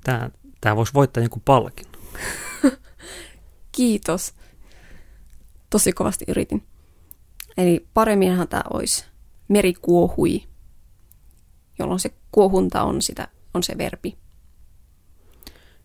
Tämä, 0.04 0.30
tämä 0.60 0.76
voisi 0.76 0.94
voittaa 0.94 1.22
joku 1.22 1.42
palkin. 1.44 1.86
Kiitos. 3.72 4.34
Tosi 5.70 5.92
kovasti 5.92 6.24
yritin. 6.28 6.62
Eli 7.56 7.86
paremminhan 7.94 8.48
tämä 8.48 8.62
olisi 8.72 9.04
meri 9.48 9.74
kuohui, 9.74 10.42
jolloin 11.78 12.00
se 12.00 12.14
kuohunta 12.32 12.82
on, 12.82 13.02
sitä, 13.02 13.28
on 13.54 13.62
se 13.62 13.78
verbi. 13.78 14.16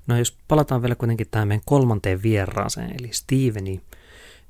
No 0.08 0.17
jos 0.17 0.38
palataan 0.47 0.82
vielä 0.82 0.95
kuitenkin 0.95 1.27
tähän 1.32 1.47
meidän 1.47 1.65
kolmanteen 1.65 2.23
vieraaseen, 2.23 2.95
eli 2.99 3.13
Steveni, 3.13 3.82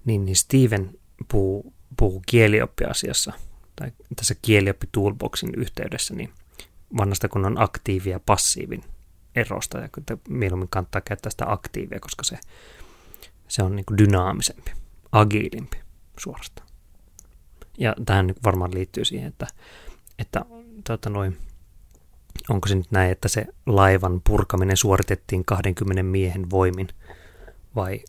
niin, 0.05 0.25
niin 0.25 0.35
Steven 0.35 0.98
puhuu, 1.27 1.73
puhuu 1.97 2.21
kielioppiasiassa, 2.25 3.33
tai 3.75 3.91
tässä 4.15 4.35
kielioppi 4.41 4.87
toolboxin 4.91 5.55
yhteydessä, 5.57 6.15
niin 6.15 6.33
vanhasta 6.97 7.29
kun 7.29 7.45
on 7.45 7.61
aktiivi 7.61 8.09
ja 8.09 8.19
passiivin 8.19 8.83
erosta, 9.35 9.77
ja 9.77 9.89
mieluummin 10.29 10.69
kannattaa 10.69 11.01
käyttää 11.01 11.29
sitä 11.29 11.51
aktiivia, 11.51 11.99
koska 11.99 12.23
se, 12.23 12.39
se 13.47 13.63
on 13.63 13.75
niin 13.75 13.85
kuin 13.85 13.97
dynaamisempi, 13.97 14.71
agiilimpi 15.11 15.77
suorastaan. 16.17 16.67
Ja 17.77 17.95
tähän 18.05 18.27
nyt 18.27 18.43
varmaan 18.43 18.73
liittyy 18.73 19.05
siihen, 19.05 19.27
että, 19.27 19.47
että 20.19 20.45
tuota 20.87 21.09
noin, 21.09 21.37
onko 22.49 22.67
se 22.67 22.75
nyt 22.75 22.91
näin, 22.91 23.11
että 23.11 23.27
se 23.27 23.45
laivan 23.65 24.21
purkaminen 24.23 24.77
suoritettiin 24.77 25.45
20 25.45 26.03
miehen 26.03 26.49
voimin 26.49 26.87
vai, 27.75 28.03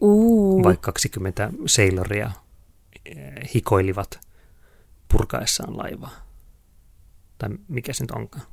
uh. 0.00 0.64
vai 0.64 0.76
20 0.80 1.50
sailoria 1.66 2.26
eh, 2.26 2.41
hikoilivat 3.54 4.20
purkaessaan 5.12 5.78
laivaa? 5.78 6.26
Tai 7.38 7.48
mikä 7.68 7.92
se 7.92 8.04
nyt 8.04 8.10
onkaan? 8.10 8.44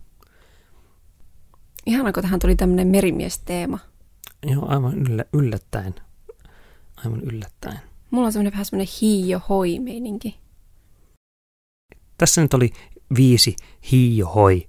Ihana, 1.86 2.12
kun 2.14 2.24
tähän 2.24 2.40
tuli 2.40 2.56
tämmöinen 2.56 2.88
merimiesteema. 2.88 3.80
Joo, 4.46 4.66
aivan 4.68 4.98
yllä, 4.98 5.26
yllättäen. 5.34 5.96
Aivan 7.06 7.22
yllättäen. 7.22 7.80
Mulla 8.12 8.26
on 8.26 8.34
semmoinen 8.34 8.54
vähän 8.54 8.66
semmoinen 8.66 8.94
hiio-hoi-meininki. 9.02 10.40
Tässä 12.18 12.42
nyt 12.42 12.54
oli 12.54 12.74
viisi 13.18 13.56
hiijohoi 13.92 14.68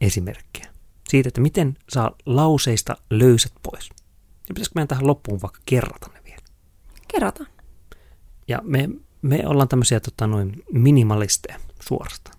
esimerkkiä 0.00 0.66
siitä, 1.08 1.28
että 1.28 1.40
miten 1.40 1.76
saa 1.88 2.16
lauseista 2.26 2.96
löysät 3.10 3.52
pois. 3.62 3.88
Ja 4.48 4.54
pitäisikö 4.54 4.72
meidän 4.74 4.88
tähän 4.88 5.06
loppuun 5.06 5.42
vaikka 5.42 5.60
kerrata 5.66 6.10
ne 6.14 6.20
vielä? 6.24 6.42
Kerrataan. 7.12 7.50
Ja 8.48 8.58
me, 8.62 8.88
me 9.22 9.42
ollaan 9.46 9.68
tämmöisiä 9.68 10.00
tota, 10.00 10.26
noin 10.26 10.62
minimalisteja 10.72 11.60
suorasta. 11.80 12.30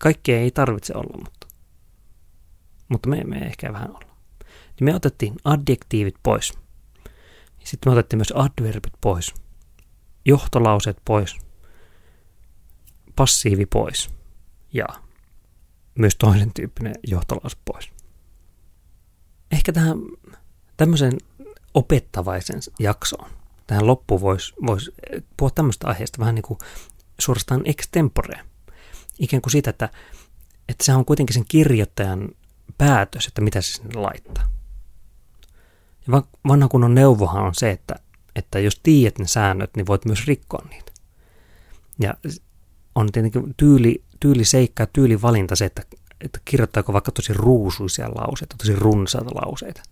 Kaikkea 0.00 0.40
ei 0.40 0.50
tarvitse 0.50 0.94
olla, 0.96 1.18
mutta, 1.18 1.46
mutta 2.88 3.08
me, 3.08 3.24
me 3.24 3.36
ehkä 3.36 3.72
vähän 3.72 3.90
olla. 3.90 4.16
Niin 4.48 4.84
me 4.84 4.94
otettiin 4.94 5.36
adjektiivit 5.44 6.16
pois. 6.22 6.52
Sitten 7.64 7.92
me 7.92 7.92
otettiin 7.92 8.18
myös 8.18 8.32
adverbit 8.34 8.94
pois. 9.00 9.34
Johtolauseet 10.24 10.98
pois– 11.04 11.36
passiivi 13.20 13.66
pois 13.66 14.10
ja 14.72 14.86
myös 15.94 16.16
toisen 16.16 16.52
tyyppinen 16.54 16.94
johtolaus 17.06 17.56
pois. 17.64 17.90
Ehkä 19.50 19.72
tähän 19.72 19.98
tämmöisen 20.76 21.12
opettavaisen 21.74 22.60
jaksoon, 22.78 23.30
tähän 23.70 23.86
loppuun 23.86 24.20
voisi 24.20 24.54
vois 24.66 24.90
puhua 25.36 25.50
tämmöistä 25.50 25.88
aiheesta 25.88 26.18
vähän 26.18 26.34
niin 26.34 26.42
kuin 26.42 26.58
suorastaan 27.18 27.62
extempore. 27.64 28.40
Ikään 29.18 29.42
kuin 29.42 29.50
siitä, 29.50 29.70
että, 29.70 29.88
että 30.68 30.84
se 30.84 30.94
on 30.94 31.04
kuitenkin 31.04 31.34
sen 31.34 31.44
kirjoittajan 31.48 32.28
päätös, 32.78 33.26
että 33.26 33.40
mitä 33.40 33.60
se 33.60 33.72
sinne 33.72 34.00
laittaa. 34.00 34.48
Ja 36.06 36.22
vanha 36.48 36.68
kunnon 36.68 36.94
neuvohan 36.94 37.44
on 37.44 37.54
se, 37.54 37.70
että, 37.70 37.94
että 38.36 38.58
jos 38.58 38.80
tiedät 38.82 39.18
ne 39.18 39.26
säännöt, 39.26 39.70
niin 39.76 39.86
voit 39.86 40.04
myös 40.04 40.26
rikkoa 40.26 40.66
niitä. 40.70 40.92
Ja 41.98 42.14
on 42.94 43.12
tietenkin 43.12 43.54
tyyli, 43.56 44.04
tyyliseikka 44.20 44.82
ja 44.82 44.86
tyylivalinta 44.92 45.56
se, 45.56 45.64
että, 45.64 45.82
että 46.20 46.40
kirjoittaako 46.44 46.92
vaikka 46.92 47.12
tosi 47.12 47.32
ruusuisia 47.32 48.08
lauseita, 48.08 48.56
tosi 48.58 48.76
runsaita 48.76 49.30
lauseita. 49.34 49.82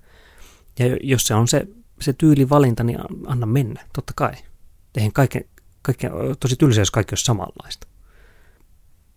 Ja 0.78 0.96
jos 1.02 1.22
se 1.22 1.34
on 1.34 1.48
se, 1.48 1.66
se 2.00 2.12
tyylivalinta, 2.12 2.84
niin 2.84 2.98
anna 3.26 3.46
mennä, 3.46 3.84
totta 3.92 4.12
kai. 4.16 4.32
Eihän 4.96 5.12
kaiken, 5.12 5.44
kaiken, 5.82 6.10
tosi 6.40 6.56
tylsä, 6.56 6.80
jos 6.80 6.90
kaikki 6.90 7.12
olisi 7.12 7.24
samanlaista. 7.24 7.86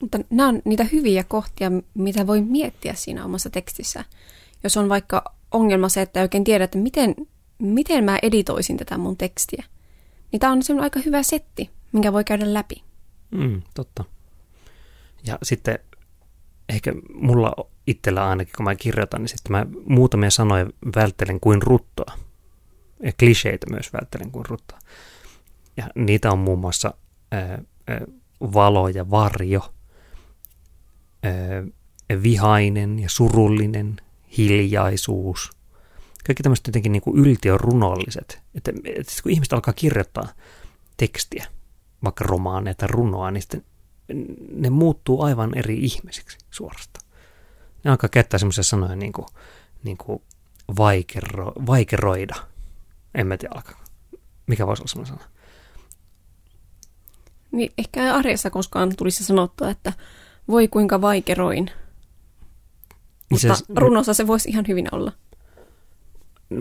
Mutta 0.02 0.20
nämä 0.30 0.50
on 0.50 0.62
niitä 0.66 0.84
hyviä 0.84 1.24
kohtia, 1.24 1.72
mitä 1.94 2.28
voi 2.28 2.42
miettiä 2.42 2.94
siinä 2.94 3.26
omassa 3.26 3.50
tekstissä. 3.50 4.06
Jos 4.64 4.78
on 4.78 4.90
vaikka 4.90 5.24
ongelma 5.52 5.90
se, 5.90 6.02
että 6.02 6.20
ei 6.20 6.24
oikein 6.24 6.44
tiedä, 6.44 6.64
että 6.64 6.78
miten, 6.78 7.16
miten 7.60 8.04
mä 8.04 8.20
editoisin 8.22 8.78
tätä 8.78 8.98
mun 8.98 9.18
tekstiä, 9.18 9.64
niin 10.32 10.40
tämä 10.40 10.54
on 10.54 10.64
semmoinen 10.64 10.84
aika 10.84 11.00
hyvä 11.06 11.24
setti, 11.24 11.70
minkä 11.92 12.14
voi 12.14 12.24
käydä 12.24 12.54
läpi. 12.54 12.84
Mm, 13.32 13.62
totta. 13.74 14.04
Ja 15.28 15.38
sitten 15.44 15.80
ehkä 16.70 16.94
mulla 17.14 17.54
itsellä 17.88 18.30
ainakin, 18.30 18.54
kun 18.58 18.64
mä 18.64 18.76
kirjoitan, 18.76 19.22
niin 19.22 19.30
sitten 19.30 19.52
mä 19.52 19.66
muutamia 19.86 20.32
sanoja 20.32 20.66
välttelen 20.96 21.40
kuin 21.40 21.62
ruttoa. 21.62 22.14
Ja 23.04 23.12
kliseitä 23.20 23.68
myös 23.70 23.94
välttelen 23.94 24.32
kuin 24.32 24.46
ruttoa. 24.46 24.80
Ja 25.78 25.90
niitä 25.96 26.32
on 26.32 26.40
muun 26.40 26.60
muassa 26.60 26.94
ää, 27.32 27.62
ää, 27.88 28.02
valo 28.42 28.88
ja 28.88 29.10
varjo, 29.10 29.74
ää, 31.24 31.64
vihainen 32.24 33.00
ja 33.00 33.10
surullinen, 33.10 33.98
hiljaisuus. 34.38 35.50
Kaikki 36.26 36.44
tämmöiset 36.44 36.68
jotenkin 36.68 36.92
niin 36.92 37.02
yltiörunolliset. 37.14 38.42
Että, 38.56 38.72
että 38.86 39.14
kun 39.24 39.32
ihmiset 39.32 39.54
alkaa 39.54 39.74
kirjoittaa 39.74 40.28
tekstiä, 40.98 41.46
vaikka 42.04 42.24
romaaneja 42.24 42.76
tai 42.76 42.88
runoa, 42.88 43.32
niin 43.32 43.42
sitten 43.42 43.66
ne 44.52 44.70
muuttuu 44.70 45.22
aivan 45.22 45.58
eri 45.58 45.80
ihmisiksi 45.80 46.38
suorastaan. 46.52 47.10
Ne 47.84 47.92
alkaa 47.92 48.10
käyttää 48.10 48.38
semmoisia 48.38 48.64
sanoja 48.64 48.96
niin 48.96 49.14
kuin, 49.14 49.26
niin 49.84 49.98
kuin 49.98 50.22
vaikero, 50.78 51.54
vaikeroida. 51.68 52.36
En 53.16 53.28
mä 53.28 53.38
tiedä 53.38 53.54
alkaa. 53.56 53.84
Mikä 54.48 54.68
voisi 54.68 54.82
olla 54.82 54.88
semmoinen 54.88 55.18
sana? 55.18 55.32
Niin 57.52 57.74
ehkä 57.78 58.16
arjessa 58.16 58.50
koskaan 58.50 58.96
tulisi 58.96 59.24
sanottua, 59.24 59.70
että 59.70 59.94
voi 60.48 60.68
kuinka 60.68 61.02
vaikeroin. 61.02 61.66
Niin 61.66 61.76
Mutta 63.30 63.56
se, 63.56 63.64
runossa 63.76 64.14
se 64.14 64.28
voisi 64.28 64.50
ihan 64.50 64.66
hyvin 64.68 64.88
olla. 64.92 65.12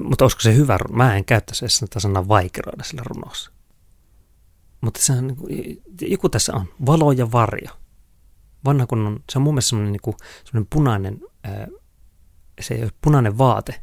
Mutta 0.04 0.24
olisiko 0.24 0.40
se 0.40 0.54
hyvä? 0.54 0.78
Mä 0.92 1.16
en 1.16 1.24
käyttäisi 1.24 1.68
sitä 1.68 2.00
sanaa 2.00 2.28
vaikeroida 2.28 2.84
sillä 2.84 3.02
runossa. 3.06 3.50
Mutta 4.80 5.00
se 5.02 5.12
on, 5.12 5.26
niin 5.26 5.82
joku 6.00 6.28
tässä 6.28 6.52
on, 6.54 6.66
valo 6.86 7.12
ja 7.12 7.32
varjo. 7.32 7.70
Vanha 8.64 8.86
kun 8.86 9.06
on, 9.06 9.20
se 9.32 9.38
on 9.38 9.42
mun 9.42 9.54
mielestä 9.54 9.68
semmoinen, 9.68 9.92
niin 9.92 10.00
kuin, 10.02 10.16
semmoinen 10.44 10.66
punainen, 10.70 11.20
ää, 11.44 11.68
se 12.60 12.74
ei 12.74 12.82
ole 12.82 12.92
punainen 13.02 13.38
vaate, 13.38 13.82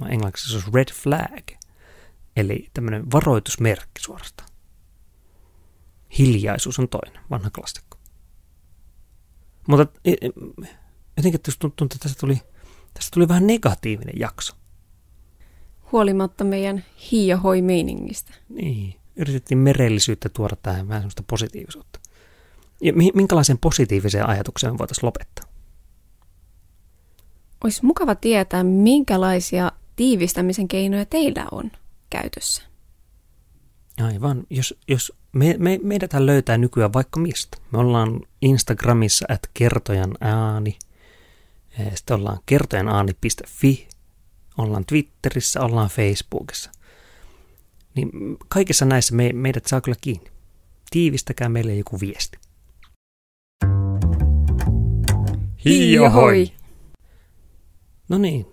vaan 0.00 0.12
englanniksi 0.12 0.50
se 0.50 0.66
on 0.66 0.74
red 0.74 0.92
flag, 0.92 1.61
eli 2.36 2.70
tämmöinen 2.74 3.10
varoitusmerkki 3.12 4.00
suorastaan. 4.00 4.48
Hiljaisuus 6.18 6.78
on 6.78 6.88
toinen, 6.88 7.20
vanha 7.30 7.50
klassikko. 7.50 7.98
Mutta 9.68 10.00
e, 10.04 10.12
e, 10.12 10.30
jotenkin 11.16 11.40
tuntuu, 11.58 11.84
että 11.84 11.98
tästä 11.98 12.20
tuli, 12.20 12.40
tästä 12.94 13.14
tuli 13.14 13.28
vähän 13.28 13.46
negatiivinen 13.46 14.14
jakso. 14.18 14.54
Huolimatta 15.92 16.44
meidän 16.44 16.84
hiiahoi 17.10 17.62
meiningistä. 17.62 18.34
Niin 18.48 18.94
yritettiin 19.16 19.58
merellisyyttä 19.58 20.28
tuoda 20.28 20.56
tähän 20.56 20.88
vähän 20.88 21.02
semmoista 21.02 21.22
positiivisuutta. 21.26 22.00
Ja 22.80 22.92
minkälaisen 22.92 23.58
positiiviseen 23.58 24.28
ajatukseen 24.28 24.78
voitaisiin 24.78 25.06
lopettaa? 25.06 25.44
Olisi 27.64 27.84
mukava 27.84 28.14
tietää, 28.14 28.64
minkälaisia 28.64 29.72
tiivistämisen 29.96 30.68
keinoja 30.68 31.06
teillä 31.06 31.46
on 31.52 31.70
käytössä. 32.12 32.62
Aivan. 34.02 34.44
Jos, 34.50 34.74
jos 34.88 35.12
me, 35.32 35.56
me, 35.58 35.80
meidät 35.82 36.12
löytää 36.12 36.58
nykyään 36.58 36.92
vaikka 36.92 37.20
mistä. 37.20 37.56
Me 37.70 37.78
ollaan 37.78 38.20
Instagramissa 38.42 39.26
at 39.28 39.50
kertojan 39.54 40.14
ääni. 40.20 40.78
Sitten 41.94 42.16
ollaan 42.16 42.38
kertojanaani.fi. 42.46 43.88
Ollaan 44.58 44.84
Twitterissä, 44.86 45.60
ollaan 45.60 45.88
Facebookissa– 45.88 46.70
niin 47.94 48.10
kaikissa 48.48 48.84
näissä 48.84 49.14
me, 49.14 49.30
meidät 49.32 49.66
saa 49.66 49.80
kyllä 49.80 49.98
kiinni. 50.00 50.30
Tiivistäkää 50.90 51.48
meille 51.48 51.74
joku 51.74 52.00
viesti. 52.00 52.38
Hiihoi! 55.64 56.52
No 58.08 58.18
niin, 58.18 58.46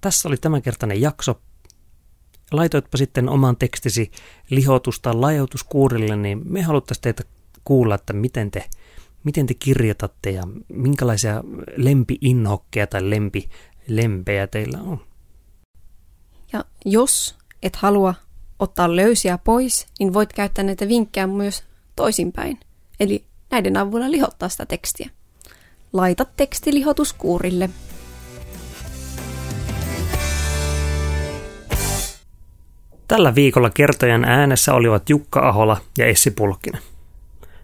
tässä 0.00 0.28
oli 0.28 0.36
tämänkertainen 0.36 1.00
jakso. 1.00 1.40
Laitoitpa 2.52 2.98
sitten 2.98 3.28
oman 3.28 3.56
tekstisi 3.56 4.10
lihotus- 4.50 5.00
tai 5.00 5.14
lajautuskuurille, 5.14 6.16
niin 6.16 6.42
me 6.44 6.62
haluttaisiin 6.62 7.02
teitä 7.02 7.24
kuulla, 7.64 7.94
että 7.94 8.12
miten 8.12 8.50
te, 8.50 8.64
miten 9.24 9.46
te 9.46 9.54
kirjoitatte 9.54 10.30
ja 10.30 10.42
minkälaisia 10.68 11.44
lempiinhokkeja 11.76 12.86
tai 12.86 13.10
lempilempejä 13.10 14.46
teillä 14.46 14.78
on. 14.82 15.00
Ja 16.52 16.64
jos 16.84 17.34
et 17.62 17.76
halua 17.76 18.14
ottaa 18.58 18.96
löysiä 18.96 19.38
pois, 19.38 19.86
niin 19.98 20.14
voit 20.14 20.32
käyttää 20.32 20.64
näitä 20.64 20.88
vinkkejä 20.88 21.26
myös 21.26 21.64
toisinpäin. 21.96 22.60
Eli 23.00 23.24
näiden 23.50 23.76
avulla 23.76 24.10
lihottaa 24.10 24.48
sitä 24.48 24.66
tekstiä. 24.66 25.10
Laita 25.92 26.26
teksti 26.36 26.74
lihotuskuurille. 26.74 27.70
Tällä 33.08 33.34
viikolla 33.34 33.70
kertojan 33.70 34.24
äänessä 34.24 34.74
olivat 34.74 35.10
Jukka 35.10 35.48
Ahola 35.48 35.76
ja 35.98 36.06
Essi 36.06 36.30
Pulkkinen. 36.30 36.82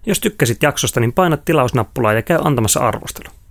Jos 0.06 0.20
tykkäsit 0.20 0.62
jaksosta, 0.62 1.00
niin 1.00 1.12
paina 1.12 1.36
tilausnappulaa 1.36 2.12
ja 2.12 2.22
käy 2.22 2.38
antamassa 2.44 2.80
arvostelu. 2.80 3.41